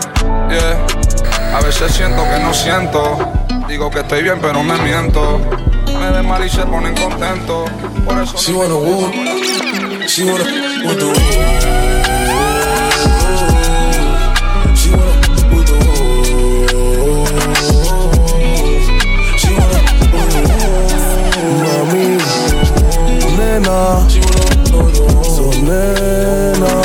Yeah. 0.49 1.57
A 1.57 1.61
veces 1.63 1.93
siento 1.93 2.23
que 2.23 2.39
no 2.39 2.55
siento, 2.55 3.19
digo 3.67 3.91
que 3.91 4.01
estoy 4.01 4.23
bien 4.23 4.39
pero 4.41 4.63
me 4.63 4.77
miento. 4.79 5.41
Me 5.99 6.11
ven 6.11 6.29
mal 6.29 6.45
y 6.45 6.49
se 6.49 6.65
ponen 6.67 6.95
contentos, 6.95 7.71
por 8.05 8.23
eso. 8.23 8.37
She 8.37 8.53
wanna 8.53 8.75
woo, 8.75 9.11
she 10.07 10.25
wanna 10.25 10.45
woo 10.45 11.74
nena, 23.75 24.09
so 25.25 25.51
nena. 25.63 26.83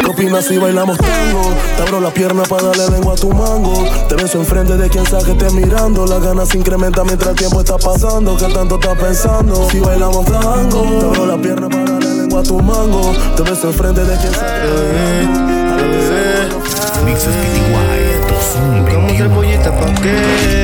¿Qué 0.00 0.10
opinas 0.10 0.46
si 0.46 0.58
bailamos 0.58 0.98
tango? 0.98 1.42
Te 1.76 1.82
abro 1.82 2.00
la 2.00 2.10
pierna 2.10 2.42
para 2.44 2.64
darle 2.64 2.90
lengua 2.90 3.14
a 3.14 3.16
tu 3.16 3.30
mango. 3.32 3.84
Te 4.08 4.16
beso 4.16 4.38
enfrente 4.38 4.76
de 4.76 4.88
quien 4.88 5.06
sabe 5.06 5.24
que 5.24 5.32
esté 5.32 5.50
mirando. 5.50 6.06
Las 6.06 6.22
ganas 6.22 6.48
se 6.48 6.58
incrementan 6.58 7.06
mientras 7.06 7.30
el 7.30 7.36
tiempo 7.36 7.60
está 7.60 7.76
pasando. 7.78 8.36
¿Qué 8.36 8.46
tanto 8.52 8.76
estás 8.76 8.98
pensando? 8.98 9.68
Si 9.70 9.80
bailamos 9.80 10.24
tango, 10.26 10.82
te 10.82 11.06
abro 11.06 11.26
la 11.26 11.36
pierna 11.36 11.68
para 11.68 11.84
darle 11.84 12.14
lengua 12.14 12.40
a 12.40 12.42
tu 12.42 12.60
mango. 12.60 13.12
Te 13.36 13.42
beso 13.42 13.68
enfrente 13.68 14.04
de 14.04 14.16
quien 14.16 14.32
sabe 14.32 15.28
Mixes 17.04 17.34
PTY 17.34 18.14
Buscamos 18.78 19.12
cebollita 19.12 19.70
pa' 19.76 19.94
qué 20.00 20.63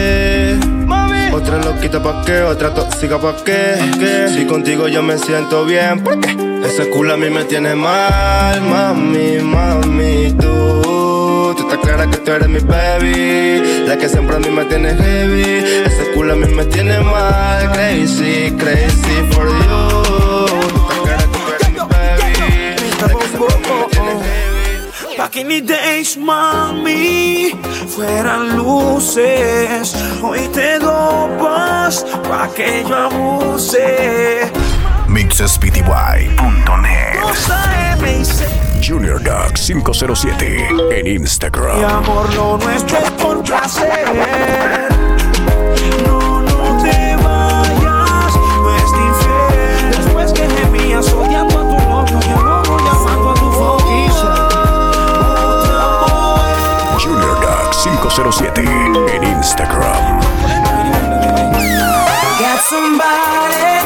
Otra 1.40 1.56
loquita 1.58 2.02
pa' 2.02 2.22
qué, 2.24 2.42
otra 2.42 2.74
tóxica 2.74 3.18
pa' 3.18 3.34
qué. 3.44 4.28
Si 4.34 4.44
contigo 4.44 4.88
yo 4.88 5.02
me 5.02 5.16
siento 5.16 5.64
bien, 5.64 6.04
¿por 6.04 6.20
qué? 6.20 6.36
Ese 6.64 6.90
culo 6.90 7.14
a 7.14 7.16
mí 7.16 7.30
me 7.30 7.44
tiene 7.44 7.74
mal, 7.74 8.60
mami, 8.60 9.38
mami, 9.42 10.32
tú. 10.38 11.54
Tú 11.56 11.62
estás 11.62 11.78
clara 11.78 12.08
que 12.08 12.18
tú 12.18 12.30
eres 12.30 12.48
mi 12.48 12.60
baby 12.60 13.84
La 13.86 13.98
que 13.98 14.08
siempre 14.08 14.36
a 14.36 14.38
mí 14.38 14.50
me 14.50 14.64
tiene 14.66 14.94
heavy. 14.94 15.64
Ese 15.86 16.12
culo 16.14 16.34
a 16.34 16.36
mí 16.36 16.46
me 16.46 16.64
tiene 16.66 17.00
mal, 17.00 17.72
crazy, 17.72 18.52
crazy 18.58 19.16
for 19.32 19.48
you 19.48 20.19
Pa' 25.20 25.28
que 25.28 25.44
mis 25.44 25.62
days, 25.66 26.16
mami, 26.16 27.50
fueran 27.94 28.56
luces. 28.56 29.94
Hoy 30.22 30.48
te 30.48 30.78
dopas 30.78 32.06
pa' 32.26 32.48
que 32.54 32.82
yo 32.88 32.96
abuse. 32.96 34.50
MixesPTY.net. 35.08 37.20
Junior 38.82 39.22
Duck 39.22 39.58
507 39.58 40.68
en 40.90 41.04
Mi 41.04 41.10
Instagram. 41.10 41.84
amor, 41.84 42.34
lo 42.34 42.56
nuestro 42.56 42.96
es 42.96 43.10
por 43.10 43.44
placer. 43.44 44.99
507 58.22 59.08
en 59.14 59.22
Instagram. 59.22 60.20
Got 62.38 62.60
somebody, 62.68 63.80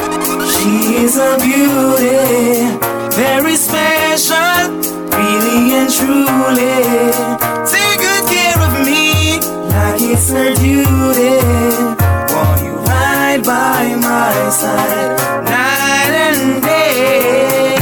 she 0.51 0.95
is 1.05 1.17
a 1.17 1.37
beauty, 1.39 2.77
very 3.15 3.55
special, 3.55 4.81
really 5.15 5.75
and 5.75 5.89
truly. 5.89 6.83
Take 7.65 7.99
good 7.99 8.25
care 8.27 8.59
of 8.59 8.73
me, 8.85 9.39
like 9.69 10.01
it's 10.01 10.29
her 10.31 10.53
duty. 10.53 11.39
Want 12.33 12.61
you 12.61 12.75
right 12.91 13.41
by 13.41 13.95
my 13.95 14.49
side, 14.49 15.15
night 15.45 16.11
and 16.11 16.61
day. 16.61 17.74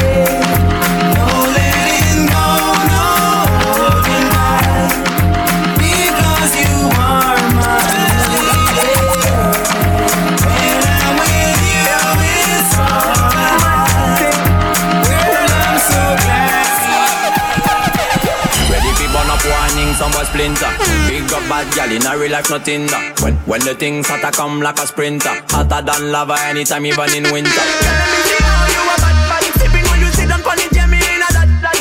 Y'all 21.75 21.89
in 21.89 22.05
a 22.05 22.15
real 22.15 22.31
life, 22.31 22.51
nothing 22.51 22.85
da. 22.85 23.01
When, 23.23 23.33
when 23.49 23.61
the 23.61 23.73
things 23.73 24.07
hotter 24.07 24.29
come 24.29 24.61
like 24.61 24.77
a 24.77 24.85
sprinter. 24.85 25.41
Hotter 25.49 25.81
than 25.81 26.11
lava 26.11 26.37
anytime, 26.45 26.85
even 26.85 27.09
in 27.17 27.23
winter. 27.33 27.49
Let 27.49 28.13
me 28.13 28.19
see 28.29 28.37
how 28.45 28.69
you 28.69 28.81
a 28.85 28.95
bad, 29.01 29.17
bad. 29.25 29.41
You 29.41 29.53
sit 29.57 29.73
it, 29.73 29.81
in 29.81 31.25
a. 31.25 31.33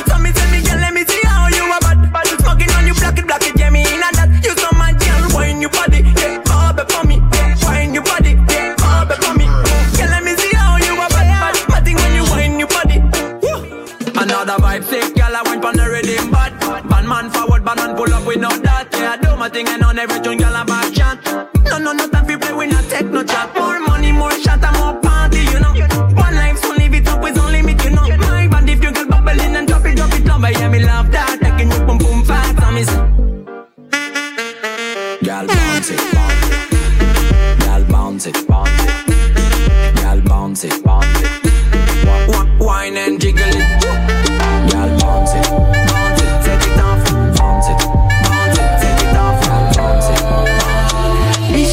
So 0.09 0.17
me 0.17 0.33
tell 0.33 0.49
me, 0.49 0.65
let 0.81 0.95
me 0.97 1.05
see 1.05 1.21
how 1.29 1.45
you 1.53 1.69
a 1.69 1.77
bad, 1.85 2.09
bad. 2.09 2.25
On 2.25 2.87
you, 2.89 2.95
black 2.97 3.19
it, 3.19 3.27
black 3.29 3.45
it, 3.45 3.53
in 3.53 3.69
a. 3.69 4.25
You 4.41 4.57
so 4.57 4.73
body, 5.69 6.09
yeah. 6.17 6.41
For 6.89 7.05
me, 7.05 7.21
body, 8.01 8.33
yeah. 8.49 8.73
For 8.81 9.35
me. 9.37 9.45
Let 10.09 10.25
me 10.25 10.33
see 10.41 10.57
how 10.57 10.81
you 10.81 10.97
a 10.97 11.07
bad, 11.13 11.53
bad. 11.69 11.85
When 12.33 12.57
you 12.57 12.67
body. 12.67 12.97
Another 14.17 14.57
vibe, 14.57 14.85
sick, 14.85 15.15
girl, 15.15 15.37
I 15.37 15.43
went 15.45 15.65
on 15.67 15.77
the 15.77 15.85
rhythm, 15.85 16.31
bad. 16.31 16.57
Bad 16.89 17.05
man 17.05 17.29
for 17.29 17.52
ban 17.75 17.87
man 17.87 17.97
pull 17.97 18.13
up 18.13 18.27
with 18.27 18.39
no 18.39 18.49
that. 18.49 18.89
Yeah, 18.93 19.13
I 19.13 19.17
do 19.17 19.37
my 19.37 19.49
thing 19.49 19.69
and 19.69 19.83
on 19.85 19.99
every 19.99 20.21
tune, 20.21 20.39
girl, 20.39 20.55
I 20.55 20.65
back 20.65 20.93
chat. 20.93 21.25
No, 21.65 21.79
no, 21.79 21.93
no 21.93 22.09
time 22.09 22.27
for 22.27 22.39
play, 22.39 22.53
we 22.53 22.67
not 22.67 22.85
take 22.85 23.07
no 23.07 23.23
chat. 23.23 23.55
More 23.55 23.81
money, 23.81 24.13
more 24.13 24.33
shot, 24.33 24.63
and 24.63 24.77
more 24.79 24.95
party, 25.01 25.41
you 25.53 25.61
know. 25.61 25.73
One 26.15 26.35
life, 26.35 26.59
so 26.59 26.71
live 26.75 26.95
it 26.95 27.09
up, 27.09 27.25
is 27.27 27.39
only 27.39 27.63
limit, 27.63 27.85
you 27.85 27.91
know. 27.91 28.07
My 28.09 28.49
band, 28.49 28.71
if 28.71 28.83
you 28.83 28.93
get 28.93 29.09
bubbling 29.09 29.57
and 29.57 29.69
drop 29.69 29.85
it, 29.85 29.97
drop 29.97 30.13
it, 30.13 30.25
love, 30.25 30.43
yeah, 30.43 30.69
me 30.69 30.85
love 30.85 31.11
that. 31.13 31.39
Taking 31.41 31.71
you 31.71 31.79
boom, 31.87 31.99
boom, 31.99 32.25
fast, 32.25 32.57
me 32.73 32.85
say, 32.85 32.97
Girl, 35.25 35.47
bounce 35.47 35.91
it, 35.91 36.01
bounce 36.15 36.51
it. 36.51 37.61
Girl, 37.61 37.85
bounce 37.89 38.27
it, 38.27 38.49
bounce 38.49 38.83
it. 38.83 39.97
Girl, 39.97 40.21
bounce 40.23 40.65
it, 40.65 40.85
bounce 40.85 41.21
it. 41.21 42.61
Wine 42.61 42.97
and 42.97 43.21
jiggle 43.21 43.45
it. 43.45 44.12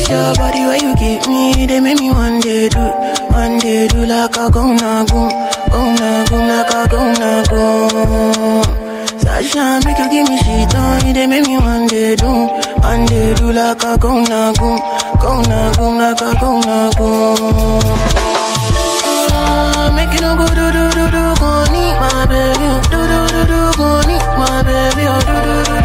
Your 0.10 0.34
body 0.36 0.60
where 0.66 0.78
you 0.82 0.96
give 0.96 1.28
me, 1.28 1.66
they 1.66 1.80
make 1.80 2.00
me 2.00 2.12
one 2.12 2.40
day 2.40 2.70
do, 2.70 2.80
one 3.32 3.58
day 3.60 3.88
do 3.88 4.06
like 4.06 4.36
a 4.38 4.50
gonna 4.52 5.06
go, 5.10 5.30
gonna 5.72 6.26
go 6.30 6.38
like 6.38 6.72
a 6.74 6.88
gonna 6.90 7.44
go. 7.50 8.64
Sasha 9.20 9.80
make 9.86 9.98
you 10.00 10.10
give 10.10 10.30
me 10.30 10.38
shit 10.40 10.76
on, 10.76 11.14
they 11.14 11.28
make 11.28 11.46
me 11.48 11.58
one 11.58 11.88
day 11.88 12.16
do, 12.16 12.48
one 12.82 13.06
day 13.06 13.34
do 13.36 13.52
like 13.52 13.84
a 13.84 13.98
gonna 13.98 14.54
go, 14.58 14.78
gonna 15.22 15.72
go 15.78 15.90
like 15.98 16.22
a 16.22 16.34
gonna 16.40 16.92
go. 16.98 17.36
Ah, 19.32 19.92
Make 19.96 20.14
you 20.14 20.22
no 20.22 20.36
go 20.38 20.48
do 20.48 20.66
do 20.72 20.84
do 20.96 21.06
do 21.12 21.24
go 21.40 21.52
need 21.74 21.96
my 22.02 22.26
baby, 22.30 22.70
do 22.92 23.00
do 23.12 23.20
do 23.32 23.42
do 23.52 23.60
go 23.78 24.02
need 24.08 24.26
my 24.38 24.64
baby, 24.64 25.04
oh. 25.08 25.20
do 25.28 25.36
do 25.46 25.74
do 25.74 25.79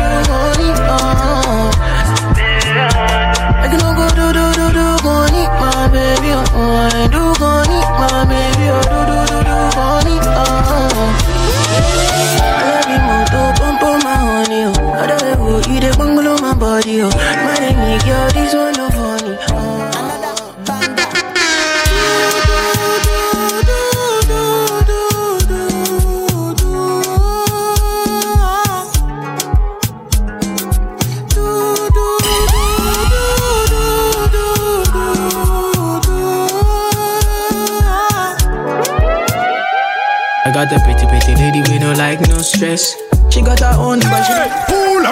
got 40.55 40.71
that 40.71 40.87
pretty, 40.87 41.05
pretty 41.11 41.35
lady 41.35 41.59
with 41.67 41.83
no 41.83 41.91
like, 41.99 42.21
no 42.31 42.39
stress. 42.39 42.95
She 43.29 43.43
got 43.43 43.59
her 43.59 43.75
own, 43.75 43.99
but 43.99 44.23
she 44.23 44.33
Pull 44.71 45.03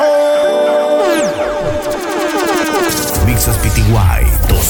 Mixes 3.26 3.58
PTY 3.58 4.22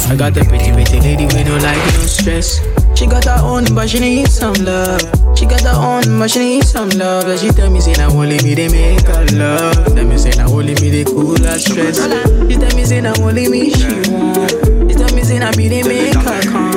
I 0.08 0.16
got 0.16 0.32
that 0.32 0.48
pretty, 0.48 0.72
pretty 0.72 1.00
lady 1.00 1.26
with 1.26 1.44
no 1.44 1.60
like, 1.60 1.76
no 1.76 2.08
stress. 2.08 2.64
She 2.96 3.06
got 3.06 3.24
her 3.26 3.36
own, 3.44 3.68
but 3.74 3.90
she 3.90 4.00
need 4.00 4.28
some 4.28 4.54
love. 4.64 5.04
She 5.36 5.44
got 5.44 5.60
her 5.60 5.76
own, 5.76 6.18
but 6.18 6.30
she 6.30 6.38
need 6.38 6.64
some 6.64 6.88
love. 6.96 7.28
And 7.28 7.38
she 7.38 7.50
tell 7.50 7.70
me, 7.70 7.80
say, 7.80 7.92
now 7.92 8.08
only 8.08 8.40
me 8.40 8.54
they 8.54 8.68
make 8.72 9.04
her 9.12 9.26
love. 9.36 9.76
Tell 9.92 10.06
me, 10.06 10.16
say, 10.16 10.32
now 10.40 10.48
only 10.48 10.74
me 10.80 10.88
they 10.88 11.04
cool 11.04 11.36
her 11.36 11.58
stress. 11.58 12.00
She 12.48 12.56
tell 12.56 12.72
me, 12.76 12.84
say, 12.84 13.02
now 13.02 13.12
only 13.20 13.48
me 13.48 13.70
she 13.76 13.92
want. 14.08 14.50
She 14.88 14.96
tell 14.96 15.12
me, 15.12 15.22
say, 15.22 15.38
now 15.38 15.52
me 15.52 15.68
they 15.68 15.82
make 15.82 16.14
her 16.16 16.42
calm. 16.48 16.72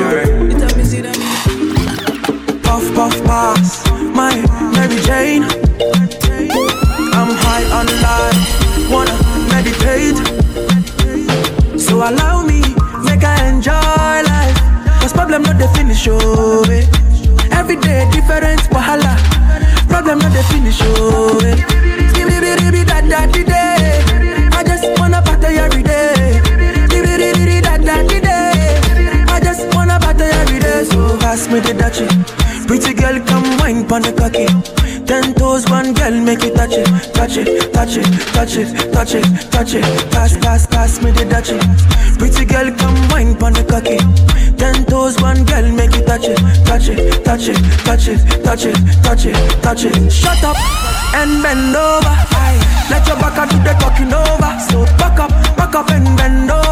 She 0.52 0.58
tell 0.60 0.76
me, 0.76 0.84
say, 0.84 1.00
that 1.00 1.16
me 1.16 2.62
Puff, 2.62 2.94
puff, 2.94 3.24
pass. 3.24 3.85
Mary 4.88 5.02
Jane. 5.02 5.44
I'm 7.18 7.34
high 7.42 7.66
on 7.74 7.88
life. 8.06 8.38
Wanna 8.92 9.18
meditate. 9.50 10.20
So 11.80 11.96
allow 12.08 12.44
me, 12.46 12.62
make 13.04 13.24
I 13.24 13.48
enjoy 13.50 13.74
life. 13.74 14.58
Cause 15.02 15.12
problem 15.12 15.42
not 15.42 15.58
the 15.58 15.68
finish, 15.74 16.08
oh. 16.08 16.64
eh. 16.70 16.86
Every 17.52 17.78
day 17.78 18.08
different 18.12 18.62
wahala. 18.70 19.18
Problem 19.90 20.20
not 20.20 20.32
the 20.34 20.44
finish, 20.54 20.78
oh. 20.84 21.40
eh. 21.42 21.56
I 24.54 24.64
just 24.64 24.86
wanna 25.00 25.20
party 25.24 25.48
every 25.58 25.82
day. 25.82 26.42
I 29.30 29.40
just 29.44 29.66
wanna 29.76 30.00
party 30.00 30.26
every 30.26 30.60
day. 30.60 30.84
So 30.84 31.18
pass 31.18 31.48
me 31.48 31.60
the 31.60 31.74
dutchie. 31.74 32.45
Pretty 32.68 32.94
girl, 32.94 33.20
come 33.26 33.58
wine 33.60 33.88
pon 33.88 34.02
the 34.02 34.12
cocky. 34.12 34.48
Ten 35.06 35.34
toes, 35.36 35.70
one 35.70 35.94
girl, 35.94 36.12
make 36.12 36.44
it 36.44 36.56
touch 36.56 36.74
it, 36.74 36.88
touch 37.14 37.38
it, 37.38 37.72
touch 37.72 37.96
it, 37.98 38.06
touch 38.34 38.58
it, 38.58 38.92
touch 38.92 39.14
it, 39.14 39.52
touch 39.52 39.74
it. 39.76 39.84
Pass, 40.12 40.38
pass, 40.38 40.66
pass 40.66 41.02
me 41.02 41.12
the 41.12 41.26
dutchie. 41.26 41.60
Pretty 42.18 42.46
girl, 42.46 42.72
come 42.76 42.98
wine 43.10 43.36
pon 43.38 43.54
the 43.54 43.64
cocky. 43.64 43.98
Ten 44.58 44.86
toes, 44.86 45.22
one 45.22 45.46
girl, 45.46 45.72
make 45.72 45.96
it 45.96 46.08
touch 46.08 46.26
it, 46.26 46.38
touch 46.66 46.90
it, 46.90 47.24
touch 47.24 47.48
it, 47.48 47.62
touch 47.86 48.08
it, 48.08 48.20
touch 48.44 48.66
it, 48.66 48.76
touch 49.04 49.26
it, 49.26 49.36
touch 49.62 49.86
it. 49.86 50.12
Shut 50.12 50.44
up 50.44 50.58
and 51.14 51.44
bend 51.44 51.76
over. 51.76 52.16
Let 52.90 53.08
your 53.08 53.18
back 53.18 53.50
do 53.50 53.58
the 53.62 53.74
talking 53.80 54.14
over. 54.14 54.52
So 54.70 54.86
back 54.98 55.20
up, 55.20 55.32
back 55.58 55.76
up 55.76 55.90
and 55.92 56.18
bend 56.18 56.52
over. 56.52 56.65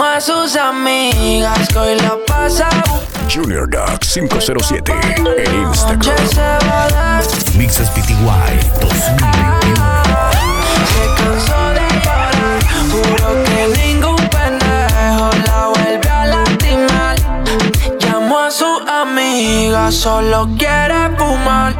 Llama 0.00 0.16
a 0.16 0.20
sus 0.22 0.56
amigas 0.56 1.68
que 1.68 1.78
hoy 1.78 1.94
la 1.96 2.16
pasa 2.26 2.70
Junior 3.30 3.68
Duck 3.68 4.00
507 4.00 4.92
en 5.04 5.26
Instagram. 5.66 6.16
Mixes 7.58 7.90
PTY 7.90 8.14
2021 8.80 9.74
Se 10.88 11.04
cansó 11.18 11.60
de 11.76 11.84
llorar, 12.00 12.64
juro 12.90 13.28
que 13.44 13.60
ningún 13.76 14.16
pendejo 14.16 15.28
la 15.44 15.68
vuelve 15.74 16.08
a 16.08 16.26
lastimar. 16.28 17.16
Llamó 17.98 18.38
a 18.38 18.50
su 18.50 18.70
amiga, 18.88 19.92
solo 19.92 20.48
quiere 20.56 21.10
fumar. 21.18 21.74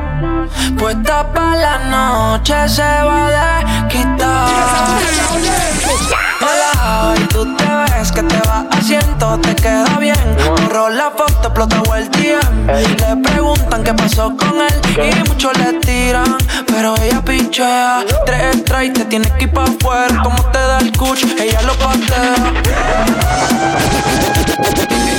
Puesta 0.79 1.33
pa' 1.33 1.57
la 1.57 1.79
noche 1.89 2.69
se 2.69 2.83
va 2.83 3.29
a 3.29 3.65
desquitar. 3.89 5.80
Hola, 5.93 7.11
hoy 7.11 7.19
tú 7.29 7.57
te 7.57 7.65
ves 7.65 8.13
que 8.13 8.23
te 8.23 8.37
vas 8.49 8.65
haciendo, 8.71 9.39
te 9.41 9.55
queda 9.57 9.99
bien. 9.99 10.15
Borró 10.47 10.89
la 10.89 11.11
foto, 11.11 11.49
explotó 11.49 11.97
el 11.97 12.09
DM. 12.11 12.67
Le 12.67 13.17
preguntan 13.29 13.83
qué 13.83 13.93
pasó 13.95 14.37
con 14.37 14.61
él 14.61 14.81
y 14.97 15.29
muchos 15.29 15.57
le 15.59 15.73
tiran, 15.81 16.37
pero 16.67 16.95
ella 17.03 17.21
pinchea. 17.25 18.05
Tres 18.25 18.55
extra 18.55 18.85
y 18.85 18.93
te 18.93 19.05
tienes 19.07 19.33
que 19.33 19.45
ir 19.45 19.53
pa' 19.53 19.65
afuera. 19.65 20.23
Como 20.23 20.43
te 20.53 20.59
da 20.59 20.79
el 20.79 20.93
cuch, 20.93 21.25
ella 21.39 21.61
lo 21.63 21.75
patea. 21.75 22.35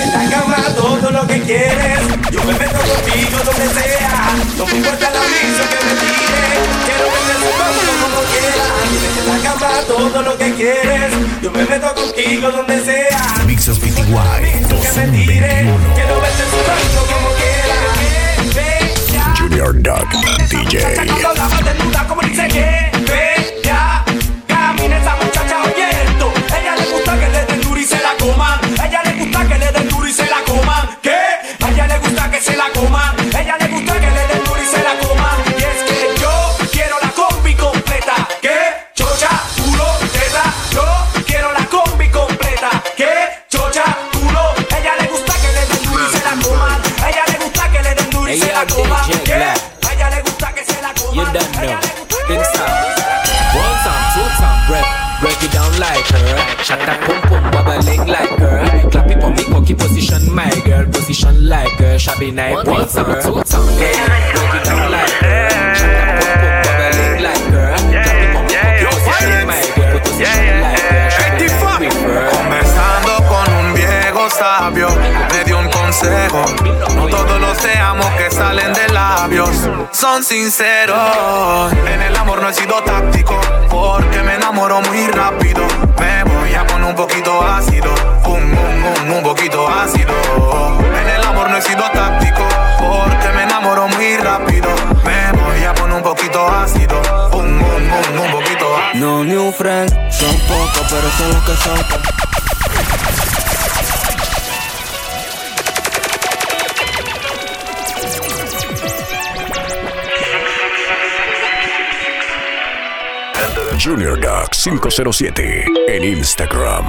En 0.01 0.13
la 0.13 0.37
cama 0.37 0.57
todo 0.75 1.11
lo 1.11 1.27
que 1.27 1.41
quieres. 1.41 1.99
Yo 2.31 2.43
me 2.45 2.53
meto 2.53 2.79
contigo 2.79 3.37
donde 3.43 3.67
sea. 3.73 4.31
No 4.57 4.65
me 4.65 4.77
importa 4.77 5.09
la 5.11 5.19
misa 5.19 5.63
que 5.69 5.79
me 5.85 5.93
tire. 5.99 6.41
Quiero 6.85 7.05
que 7.11 7.21
me 7.27 7.33
suba 7.41 7.67
como 8.01 8.21
quieras. 8.31 8.71
En 9.19 9.25
la 9.27 9.37
cama 9.49 9.69
todo 9.87 10.21
lo 10.21 10.37
que 10.37 10.53
quieres. 10.53 10.60
Yo 11.41 11.51
me 11.51 11.65
meto 11.65 11.91
contigo 11.95 12.51
donde 12.51 12.85
sea. 12.85 13.17
Que 13.47 15.01
tire. 15.11 15.63
2021 15.63 15.93
Quiero 15.95 16.21
verte 16.21 16.43
sudando 16.51 17.01
como 17.11 17.29
quieras. 17.35 17.89
Junior 19.39 19.73
Duck 19.81 20.09
DJ 20.51 21.01
Comenzando 72.31 73.15
con 73.27 73.53
un 73.55 73.73
viejo 73.73 74.29
sabio, 74.29 74.89
me 75.33 75.43
dio 75.45 75.57
un 75.57 75.69
consejo. 75.71 76.45
No 76.95 77.07
todos 77.07 77.41
los 77.41 77.57
te 77.57 77.71
que 78.17 78.29
salen 78.29 78.71
de 78.73 78.87
labios 78.89 79.67
son 79.91 80.23
sinceros. 80.23 81.73
En 81.87 82.01
el 82.01 82.15
amor 82.15 82.39
no 82.39 82.49
he 82.49 82.53
sido 82.53 82.83
táctico, 82.83 83.41
porque 83.67 84.21
me 84.21 84.35
enamoro 84.35 84.81
muy 84.81 85.07
rápido. 85.07 85.65
Me 85.99 86.23
voy 86.23 86.53
a 86.53 86.67
poner 86.67 86.87
un 86.87 86.95
poquito 86.95 87.41
ácido, 87.41 87.91
un, 88.25 88.43
un, 88.43 89.07
un, 89.07 89.11
un 89.17 89.23
poquito 89.23 89.50
son. 101.57 102.11
Junior 113.83 114.19
Duck 114.19 114.51
507 114.51 115.65
en 115.87 116.03
Instagram. 116.03 116.85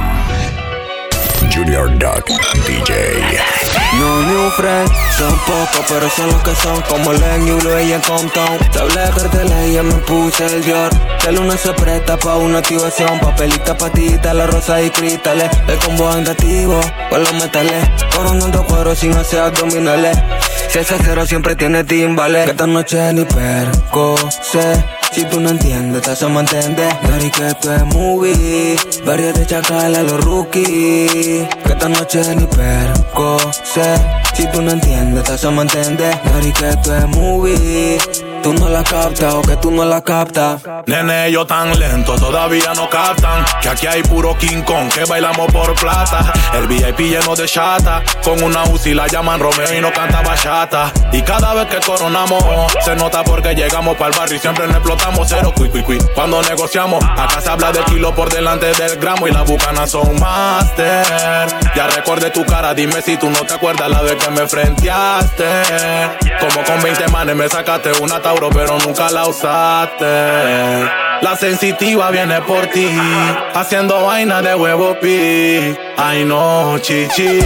Junior 1.50 1.88
Duck 1.98 2.26
DJ. 2.66 2.92
No 3.98 4.22
new 4.22 4.50
friends, 4.50 4.92
son 5.16 5.34
pocos, 5.46 5.84
pero 5.88 6.08
son 6.10 6.26
los 6.26 6.42
que 6.42 6.54
son 6.56 6.80
Como 6.82 7.12
Len 7.12 7.46
y 7.46 7.88
y 7.88 7.92
en 7.92 8.00
Compton 8.02 8.58
de 8.58 9.10
carteles 9.10 9.74
y 9.74 9.82
me 9.82 9.94
puse 10.02 10.46
el 10.46 10.62
Dior 10.62 11.11
Que 11.22 11.30
luna 11.30 11.56
se 11.56 11.72
presta 11.74 12.16
pa' 12.16 12.36
una 12.36 12.58
activación 12.58 13.20
Papelita, 13.20 13.78
patita, 13.78 14.34
la 14.34 14.48
rosa 14.48 14.82
y 14.82 14.90
cristales 14.90 15.48
El 15.68 15.78
combo 15.78 16.08
andativo 16.08 16.80
con 17.10 17.20
los 17.22 17.32
metales 17.34 17.88
Coronando 18.16 18.64
cuero 18.64 18.92
sin 18.96 19.12
hacer 19.12 19.38
abdominales 19.38 20.18
Si 20.68 20.80
ese 20.80 20.96
cero 21.00 21.24
siempre 21.24 21.54
tiene 21.54 21.84
timbales 21.84 22.46
Que 22.46 22.50
esta 22.50 22.66
noche 22.66 23.12
ni 23.12 23.24
perco 23.24 24.16
sé 24.42 24.84
si 25.12 25.26
tú 25.26 25.40
no 25.40 25.50
entiendes, 25.50 26.00
te 26.00 26.12
hacemos 26.12 26.40
entender. 26.40 26.90
Dari 27.02 27.30
que 27.30 27.48
esto 27.48 27.74
es 27.74 27.84
movie. 27.84 28.76
Varios 29.04 29.34
de 29.34 29.44
chacal 29.46 29.94
a 29.94 30.02
los 30.02 30.24
rookies. 30.24 31.46
Que 31.66 31.72
esta 31.72 31.88
noche 31.90 32.34
ni 32.34 32.46
perco 32.46 33.36
sé. 33.62 33.94
Si 34.32 34.46
tú 34.50 34.62
no 34.62 34.70
entiendes, 34.70 35.24
te 35.24 35.32
hacemos 35.32 35.64
entender. 35.64 36.18
Dari 36.24 36.50
que 36.52 36.68
esto 36.70 36.96
es 36.96 37.06
movie. 37.08 37.98
Tú 38.42 38.52
no 38.54 38.68
la 38.68 38.82
captas 38.82 39.34
o 39.34 39.42
que 39.42 39.56
tú 39.56 39.70
no 39.70 39.84
la 39.84 40.02
captas. 40.02 40.60
Nene, 40.86 41.30
yo 41.30 41.46
tan 41.46 41.78
lento, 41.78 42.16
todavía 42.16 42.74
no 42.74 42.90
captan 42.90 43.44
Que 43.60 43.68
aquí 43.68 43.86
hay 43.86 44.02
puro 44.02 44.36
King 44.36 44.62
Kong, 44.62 44.88
que 44.92 45.04
bailamos 45.04 45.46
por 45.52 45.72
plata. 45.74 46.32
El 46.54 46.66
VIP 46.66 46.98
lleno 47.00 47.36
de 47.36 47.46
chata 47.46 48.02
Con 48.24 48.42
una 48.42 48.64
UCI 48.64 48.94
la 48.94 49.06
llaman 49.06 49.38
Romeo 49.38 49.78
y 49.78 49.80
no 49.80 49.92
canta 49.92 50.22
bachata. 50.22 50.92
Y 51.12 51.22
cada 51.22 51.54
vez 51.54 51.66
que 51.66 51.86
coronamos 51.86 52.42
Se 52.84 52.96
nota 52.96 53.22
porque 53.22 53.54
llegamos 53.54 53.96
para 53.96 54.10
el 54.10 54.18
barrio 54.18 54.36
y 54.36 54.40
siempre 54.40 54.66
nos 54.66 54.76
explotamos. 54.76 55.28
Cero 55.28 55.52
cui 55.56 55.70
Cuando 56.14 56.42
negociamos, 56.42 57.04
acá 57.04 57.40
se 57.40 57.48
habla 57.48 57.70
de 57.70 57.84
kilo 57.84 58.12
por 58.12 58.32
delante 58.32 58.72
del 58.72 58.98
gramo 58.98 59.28
Y 59.28 59.30
las 59.30 59.48
bucanas 59.48 59.90
son 59.90 60.18
master 60.18 61.46
Ya 61.76 61.86
recordé 61.86 62.30
tu 62.30 62.44
cara, 62.44 62.74
dime 62.74 63.00
si 63.02 63.16
tú 63.16 63.30
no 63.30 63.38
te 63.46 63.54
acuerdas 63.54 63.88
La 63.88 64.02
vez 64.02 64.16
que 64.16 64.30
me 64.30 64.48
frenteaste. 64.48 65.44
Como 66.40 66.64
con 66.64 66.82
20 66.82 67.08
manes 67.08 67.36
me 67.36 67.48
sacaste 67.48 67.92
una 68.00 68.20
Tauro 68.32 68.48
pero 68.48 68.78
nunca 68.78 69.10
la 69.10 69.26
usaste 69.26 71.02
la 71.22 71.36
sensitiva 71.36 72.10
viene 72.10 72.42
por 72.42 72.66
ti, 72.66 72.90
haciendo 73.54 74.02
vaina 74.06 74.42
de 74.42 74.56
huevo 74.56 74.98
pi. 74.98 75.72
Ay 75.96 76.24
no, 76.24 76.76
chichi. 76.80 77.38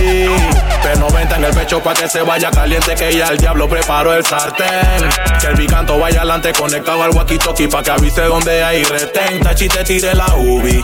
P90 0.83 1.37
en 1.37 1.44
el 1.44 1.55
pecho 1.55 1.83
pa' 1.83 1.92
que 1.92 2.09
se 2.09 2.22
vaya 2.22 2.51
caliente, 2.51 2.94
que 2.94 3.14
ya 3.14 3.29
el 3.29 3.37
diablo 3.37 3.68
preparó 3.68 4.14
el 4.14 4.25
sartén. 4.25 5.07
Que 5.38 5.49
el 5.49 5.57
bicanto 5.57 5.99
vaya 5.99 6.20
adelante 6.20 6.55
conectado 6.55 7.03
al 7.03 7.11
walkie-talkie 7.11 7.68
pa' 7.70 7.83
que 7.83 7.90
avise 7.90 8.22
donde 8.22 8.64
hay 8.64 8.83
retén. 8.85 9.40
Tachi 9.40 9.68
te 9.68 9.85
tire 9.85 10.14
la 10.14 10.35
ubi. 10.37 10.83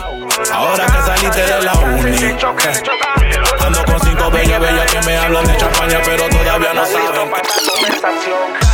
Ahora 0.51 0.85
que 0.85 1.01
saliste 1.01 1.41
de 1.47 1.61
la 1.63 1.73
uni. 1.73 2.35
Ando 3.65 3.85
con 3.85 3.99
cinco 4.01 4.29
bellas, 4.29 4.59
bellas 4.59 4.91
que 4.91 5.01
me 5.01 5.17
hablan 5.17 5.45
de 5.45 5.57
champaña, 5.57 5.99
pero 6.05 6.29
todavía 6.29 6.73
no 6.75 6.85
saben. 6.85 8.72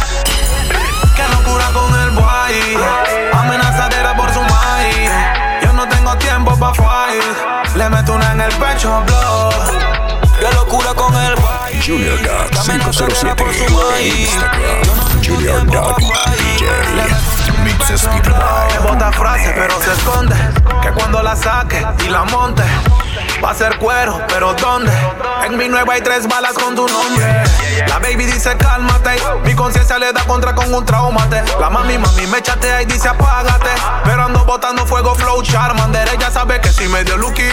Amenazadera 3.33 4.15
por 4.15 4.31
su 4.33 4.41
maíz. 4.41 5.11
Yo 5.61 5.73
no 5.73 5.87
tengo 5.87 6.15
tiempo 6.17 6.57
pa' 6.57 6.73
fight. 6.73 7.75
Le 7.75 7.89
meto 7.89 8.13
una 8.13 8.31
en 8.33 8.41
el 8.41 8.51
pecho, 8.53 9.03
blow. 9.05 9.49
Qué 10.39 10.53
locura 10.55 10.93
con 10.93 11.13
el 11.15 11.35
boy. 11.35 11.81
Junior 11.85 12.19
Duck 12.21 12.61
507 12.63 13.43
en 13.43 14.07
Instagram. 14.07 15.23
Junior 15.25 15.65
Duck 15.65 15.97
DJ. 15.97 16.65
Mixes 17.63 18.07
bota 18.83 19.11
frase, 19.11 19.51
pero 19.55 19.81
se 19.81 19.91
esconde. 19.91 20.35
Que 20.81 20.91
cuando 20.91 21.21
la 21.21 21.35
saque 21.35 21.85
y 22.05 22.09
la 22.09 22.23
monte, 22.25 22.58
pero 24.27 24.53
¿dónde? 24.53 24.91
En 25.45 25.57
mi 25.57 25.67
nueva 25.67 25.93
hay 25.93 26.01
tres 26.01 26.27
balas 26.27 26.53
con 26.53 26.75
tu 26.75 26.87
nombre. 26.87 27.43
La 27.87 27.99
baby 27.99 28.25
dice 28.25 28.55
cálmate. 28.57 29.21
Mi 29.43 29.53
conciencia 29.55 29.97
le 29.99 30.11
da 30.11 30.23
contra 30.25 30.55
con 30.55 30.73
un 30.73 30.85
traumate. 30.85 31.43
La 31.59 31.69
mami, 31.69 31.97
mami 31.97 32.27
me 32.27 32.41
chatea 32.41 32.81
y 32.81 32.85
dice 32.85 33.09
apágate. 33.09 33.69
Pero 34.03 34.23
ando 34.23 34.45
botando 34.45 34.85
fuego, 34.85 35.15
flow, 35.15 35.41
Charmander. 35.43 36.09
Ella 36.13 36.31
sabe 36.31 36.59
que 36.61 36.69
sí 36.69 36.87
me 36.87 37.03
dio 37.03 37.17
lucky. 37.17 37.43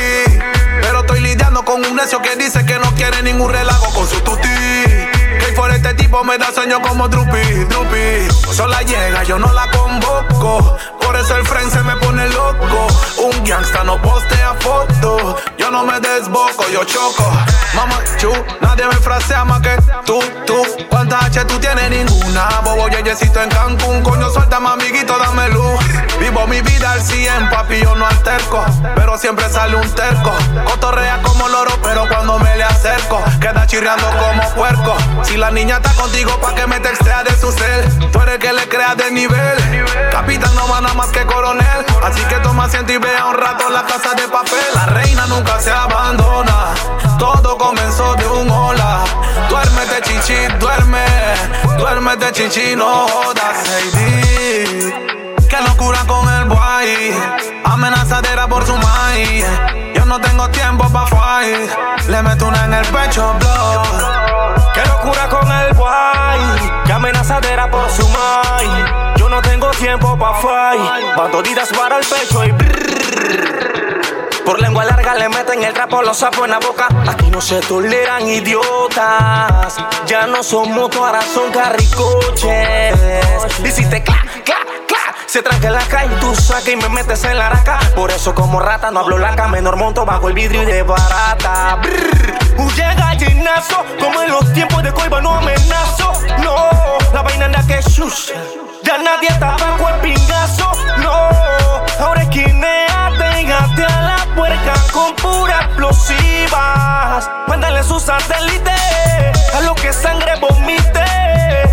Pero 0.80 1.00
estoy 1.00 1.20
lidiando 1.20 1.64
con 1.64 1.84
un 1.84 1.96
necio 1.96 2.20
que 2.22 2.36
dice 2.36 2.64
que 2.64 2.78
no 2.78 2.94
quiere 2.94 3.22
ningún 3.22 3.52
relajo 3.52 3.92
con 3.94 4.06
su 4.06 4.20
tuti. 4.20 5.15
Por 5.56 5.70
este 5.70 5.94
tipo 5.94 6.22
me 6.22 6.36
da 6.38 6.52
sueño 6.52 6.80
como 6.82 7.08
Drupi, 7.08 7.64
Drupi. 7.64 8.28
Sola 8.52 8.82
llega, 8.82 9.22
yo 9.24 9.38
no 9.38 9.52
la 9.52 9.68
convoco. 9.70 10.76
Por 11.00 11.16
eso 11.16 11.36
el 11.36 11.46
friend 11.46 11.72
se 11.72 11.82
me 11.82 11.96
pone 11.96 12.28
loco. 12.28 12.86
Un 13.18 13.44
gangsta 13.44 13.82
no 13.82 14.00
postea 14.02 14.54
foto. 14.60 15.36
Yo 15.56 15.70
no 15.70 15.84
me 15.84 15.98
desboco, 16.00 16.68
yo 16.72 16.84
choco. 16.84 17.24
Mamá, 17.74 17.98
chu, 18.18 18.32
nadie 18.60 18.86
me 18.86 18.94
frasea 18.94 19.44
más 19.44 19.60
que 19.60 19.76
tú, 20.04 20.20
tú. 20.46 20.62
¿Cuántas 20.90 21.24
H 21.24 21.44
tú 21.46 21.58
tienes? 21.58 21.90
Ninguna. 21.90 22.48
Bobo 22.64 22.88
yeyecito 22.88 23.42
en 23.42 23.48
Cancún. 23.48 24.02
Coño, 24.02 24.28
suéltame, 24.30 24.68
amiguito, 24.68 25.18
dame 25.18 25.48
luz. 25.50 25.80
Vivo 26.20 26.46
mi 26.46 26.60
vida 26.62 26.92
al 26.92 27.02
100, 27.02 27.50
papi, 27.50 27.80
yo 27.80 27.94
no 27.94 28.06
alterco. 28.06 28.64
Pero 28.94 29.18
siempre 29.18 29.48
sale 29.48 29.76
un 29.76 29.88
terco. 29.94 30.32
Cotorrea 30.64 31.20
como 31.22 31.48
loro, 31.48 31.72
pero 31.82 32.06
cuando 32.08 32.38
me 32.38 32.56
le 32.56 32.64
acerco, 32.64 33.22
queda 33.40 33.66
chirriando 33.66 34.06
como 34.18 34.54
puerco. 34.54 34.96
Si 35.22 35.36
la 35.36 35.45
niña 35.50 35.76
está 35.76 35.92
contigo, 35.94 36.38
pa' 36.40 36.54
que 36.54 36.66
me 36.66 36.80
textea 36.80 37.22
de 37.22 37.30
su 37.38 37.52
cel. 37.52 38.10
Tú 38.10 38.20
eres 38.20 38.38
que 38.38 38.52
le 38.52 38.68
creas 38.68 38.96
de 38.96 39.10
nivel. 39.10 39.86
Capitán 40.10 40.54
no 40.54 40.68
va 40.68 40.80
nada 40.80 40.94
más 40.94 41.08
que 41.08 41.24
coronel. 41.26 41.84
Así 42.02 42.22
que 42.24 42.36
toma 42.36 42.64
asiento 42.64 42.92
y 42.92 42.98
vea 42.98 43.26
un 43.26 43.34
rato 43.34 43.68
la 43.70 43.84
casa 43.84 44.14
de 44.14 44.28
papel. 44.28 44.66
La 44.74 44.86
reina 44.86 45.26
nunca 45.26 45.60
se 45.60 45.70
abandona. 45.70 46.74
Todo 47.18 47.56
comenzó 47.58 48.14
de 48.14 48.26
un 48.26 48.50
hola. 48.50 49.04
Duérmete, 49.48 50.02
chichi, 50.02 50.46
duerme. 50.58 51.04
Duérmete, 51.78 52.32
chichi, 52.32 52.76
no 52.76 53.06
jodas, 53.08 53.68
Heidi. 53.68 54.92
Qué 55.48 55.56
locura 55.62 56.00
con 56.06 56.28
el 56.34 56.44
boy. 56.46 57.14
Amenazadera 57.64 58.48
por 58.48 58.66
su 58.66 58.76
maíz. 58.76 59.44
Yo 59.94 60.04
no 60.06 60.20
tengo 60.20 60.48
tiempo 60.50 60.88
pa' 60.90 61.06
fight. 61.06 62.08
Le 62.08 62.22
meto 62.22 62.46
una 62.46 62.64
en 62.64 62.74
el 62.74 62.86
pecho, 62.86 63.34
blow. 63.38 64.25
Qué 64.76 64.86
locura 64.88 65.26
con 65.30 65.50
el 65.50 65.72
boy. 65.72 66.70
Qué 66.84 66.92
amenazadera 66.92 67.70
por 67.70 67.90
su 67.90 68.06
maíz. 68.08 69.16
Yo 69.16 69.28
no 69.30 69.40
tengo 69.40 69.70
tiempo 69.70 70.18
pa' 70.18 70.34
fight. 70.34 71.16
Bandolitas 71.16 71.70
para 71.70 71.98
el 71.98 72.04
pecho 72.04 72.44
y 72.44 72.52
por 74.44 74.60
lengua 74.60 74.84
larga 74.84 75.14
le 75.14 75.28
meten 75.28 75.64
el 75.64 75.72
trapo, 75.72 76.02
los 76.02 76.18
sapos 76.18 76.44
en 76.44 76.50
la 76.50 76.58
boca. 76.58 76.88
Aquí 77.08 77.30
no 77.30 77.40
se 77.40 77.60
toleran 77.62 78.28
idiotas. 78.28 79.76
Ya 80.06 80.26
no 80.26 80.42
son 80.42 80.72
motos, 80.72 81.00
ahora 81.00 81.22
son 81.22 81.50
carricoches. 81.50 82.94
Y 83.64 83.70
si 83.70 83.86
te 83.86 84.04
cla, 84.04 84.24
cla, 84.44 84.58
cla, 84.86 85.14
se 85.26 85.42
tranca 85.42 85.68
en 85.68 85.72
la 85.72 85.88
calle 85.88 86.14
tú 86.20 86.34
sacas 86.34 86.68
y 86.68 86.76
me 86.76 86.88
metes 86.90 87.24
en 87.24 87.38
la 87.38 87.46
araca. 87.46 87.80
Por 87.96 88.10
eso 88.10 88.34
como 88.34 88.60
rata 88.60 88.90
no 88.90 89.00
hablo 89.00 89.18
laca, 89.18 89.48
menor 89.48 89.76
monto 89.76 90.04
bajo 90.04 90.28
el 90.28 90.34
vidrio 90.34 90.62
y 90.62 90.66
de 90.66 90.82
barata. 90.82 91.78
Brrr. 91.82 92.15
Llega 92.76 92.94
gallinazo, 92.94 93.84
como 93.98 94.22
en 94.22 94.30
los 94.30 94.52
tiempos 94.52 94.82
de 94.82 94.92
coiba 94.92 95.20
no 95.22 95.36
amenazo. 95.36 96.12
No, 96.42 96.54
la 97.14 97.22
vaina 97.22 97.46
anda 97.46 97.66
que 97.66 97.80
shush. 97.80 98.32
Ya 98.82 98.98
nadie 98.98 99.28
está 99.28 99.56
bajo 99.56 99.88
el 99.88 100.00
pingazo. 100.00 100.70
No, 100.98 101.30
ahora 102.04 102.20
esquineate 102.22 103.42
y 103.42 103.50
a 103.50 104.00
la 104.02 104.34
puerca 104.34 104.74
con 104.92 105.14
puras 105.16 105.64
explosivas. 105.64 107.30
Mándale 107.48 107.82
su 107.82 107.98
satélite 107.98 108.74
a 109.54 109.60
lo 109.62 109.74
que 109.74 109.90
sangre 109.92 110.34
vomite. 110.38 111.04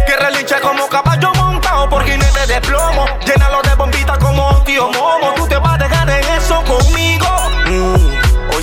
Que 0.08 0.16
relincha 0.18 0.62
como 0.62 0.88
caballo 0.88 1.34
montado 1.34 1.90
por 1.90 2.06
jinete 2.06 2.48
de 2.48 2.62
plomo. 2.62 3.06
Llénalo 3.26 3.63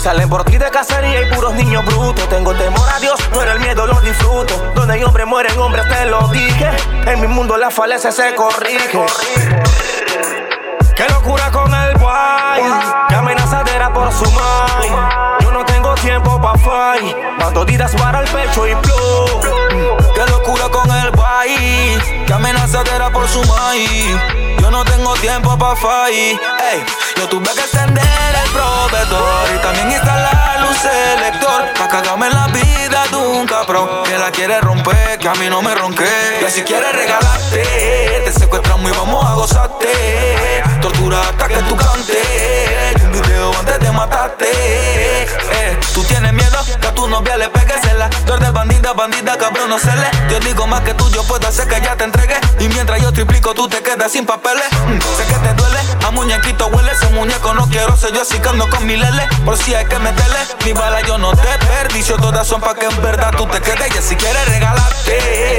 Salen 0.01 0.31
por 0.31 0.45
ti 0.45 0.57
de 0.57 0.71
cacería 0.71 1.21
y 1.21 1.35
puros 1.35 1.53
niños 1.55 1.85
brutos. 1.85 2.27
Tengo 2.31 2.55
temor 2.55 2.89
a 2.89 2.99
Dios, 3.01 3.21
pero 3.35 3.53
el 3.53 3.61
miedo 3.61 3.87
lo 3.87 4.01
disfruto. 4.01 4.73
Donde 4.75 4.95
hay 4.95 5.05
hombres 5.05 5.27
mueren 5.27 5.59
hombres, 5.59 5.87
te 5.89 6.07
lo 6.07 6.27
dije. 6.29 6.71
En 7.07 7.21
mi 7.21 7.27
mundo 7.27 7.59
la 7.59 7.71
falencia 7.71 8.11
se 8.11 8.35
corrige. 8.35 9.05
Qué 10.97 11.07
locura 11.13 11.51
con 11.51 11.75
el 11.75 11.97
boy. 11.99 12.63
Qué 13.11 13.15
amenazadera 13.15 13.93
por 13.93 14.11
su 14.11 14.25
mind. 14.25 15.43
Yo 15.43 15.53
no 15.53 15.67
tengo 15.67 15.95
tiempo 15.97 16.41
pa' 16.41 16.57
fight. 16.57 17.15
Bandolitas 17.39 17.95
para 17.95 18.21
el 18.21 18.29
pecho 18.31 18.67
y 18.67 18.73
blow. 18.73 19.41
Qué 20.15 20.31
locura 20.31 20.71
con 20.71 20.91
el 20.91 21.11
boy. 21.11 22.25
Qué 22.27 22.33
amenazadera 22.33 23.11
por 23.11 23.29
su 23.29 23.45
maíz. 23.45 24.50
Tengo 25.01 25.15
tiempo 25.15 25.57
pa' 25.57 25.75
fallar. 25.77 26.13
Ey, 26.13 26.85
yo 27.17 27.27
tuve 27.27 27.51
que 27.55 27.61
extender 27.61 28.05
el 28.45 28.51
proveedor 28.51 29.49
y 29.57 29.59
también 29.63 29.93
instalar 29.93 30.61
luz 30.61 30.77
selector. 30.77 31.73
Pa' 31.79 31.89
cagarme 31.89 32.27
en 32.27 32.35
la 32.35 32.47
vida 32.49 33.07
de 33.11 33.17
un 33.17 33.47
cabrón 33.47 34.05
que 34.05 34.19
la 34.19 34.31
quiere 34.31 34.61
romper, 34.61 35.19
que 35.19 35.27
a 35.27 35.35
mí 35.37 35.49
no 35.49 35.63
me 35.63 35.75
ronque. 35.75 36.05
Y 36.47 36.51
si 36.51 36.61
quieres 36.65 36.93
regalarte, 36.93 38.23
te 38.27 38.33
secuestramos 38.41 38.93
y 38.93 38.95
vamos 38.95 39.25
a 39.25 39.35
gozarte. 39.37 40.63
Tortura 40.83 41.23
hasta 41.23 41.49
que 41.49 41.63
tú 41.63 41.77
cantes. 41.77 43.10
Antes 43.59 43.81
de 43.81 43.91
matarte. 43.91 44.47
Eh, 44.51 45.79
tú 45.95 46.03
tienes 46.05 46.33
miedo 46.33 46.59
que 46.81 46.87
a 46.87 46.95
tu 46.95 47.09
novia 47.09 47.37
le 47.37 47.49
pegues 47.49 47.83
en 47.85 47.99
la. 47.99 48.11
Tú 48.11 48.33
bandida, 48.53 48.93
bandida, 48.93 49.37
cabrón, 49.39 49.69
no 49.71 49.79
se 49.79 49.95
le. 49.95 50.11
Yo 50.31 50.41
digo 50.41 50.67
más 50.67 50.81
que 50.83 50.95
tú, 50.95 51.09
yo 51.11 51.23
puedo 51.25 51.47
hacer 51.47 51.69
que 51.69 51.81
ya 51.81 51.97
te 51.97 52.05
entregue. 52.05 52.37
Y 52.59 52.69
mientras 52.69 53.01
yo 53.01 53.13
triplico, 53.13 53.55
tú 53.55 53.69
te 53.69 53.83
quedas 53.83 54.13
sin 54.13 54.27
papeles. 54.27 54.65
Mm, 54.87 54.99
sé 55.17 55.27
que 55.27 55.35
te 55.35 55.55
duele, 55.55 55.79
a 56.07 56.11
muñequito 56.11 56.67
huele. 56.69 56.93
Ese 56.93 57.09
muñeco 57.11 57.55
no 57.55 57.67
quiero 57.69 57.97
ser 57.97 58.13
yo 58.13 58.23
así 58.23 58.39
que 58.39 58.49
con 58.49 58.87
mi 58.87 58.97
lele. 58.97 59.29
Por 59.45 59.57
si 59.57 59.75
hay 59.75 59.87
que 59.87 59.99
meterle, 59.99 60.39
mi 60.65 60.73
bala 60.73 61.01
yo 61.03 61.19
no 61.19 61.33
te 61.33 61.47
desperdicio. 61.47 62.17
Todas 62.17 62.47
son 62.47 62.61
pa' 62.61 62.75
que 62.75 62.87
en 62.87 63.03
verdad 63.03 63.33
tú 63.37 63.47
te 63.47 63.61
quedes. 63.61 63.97
Y 63.97 64.03
si 64.03 64.17
quieres 64.17 64.45
regalarte, 64.49 65.50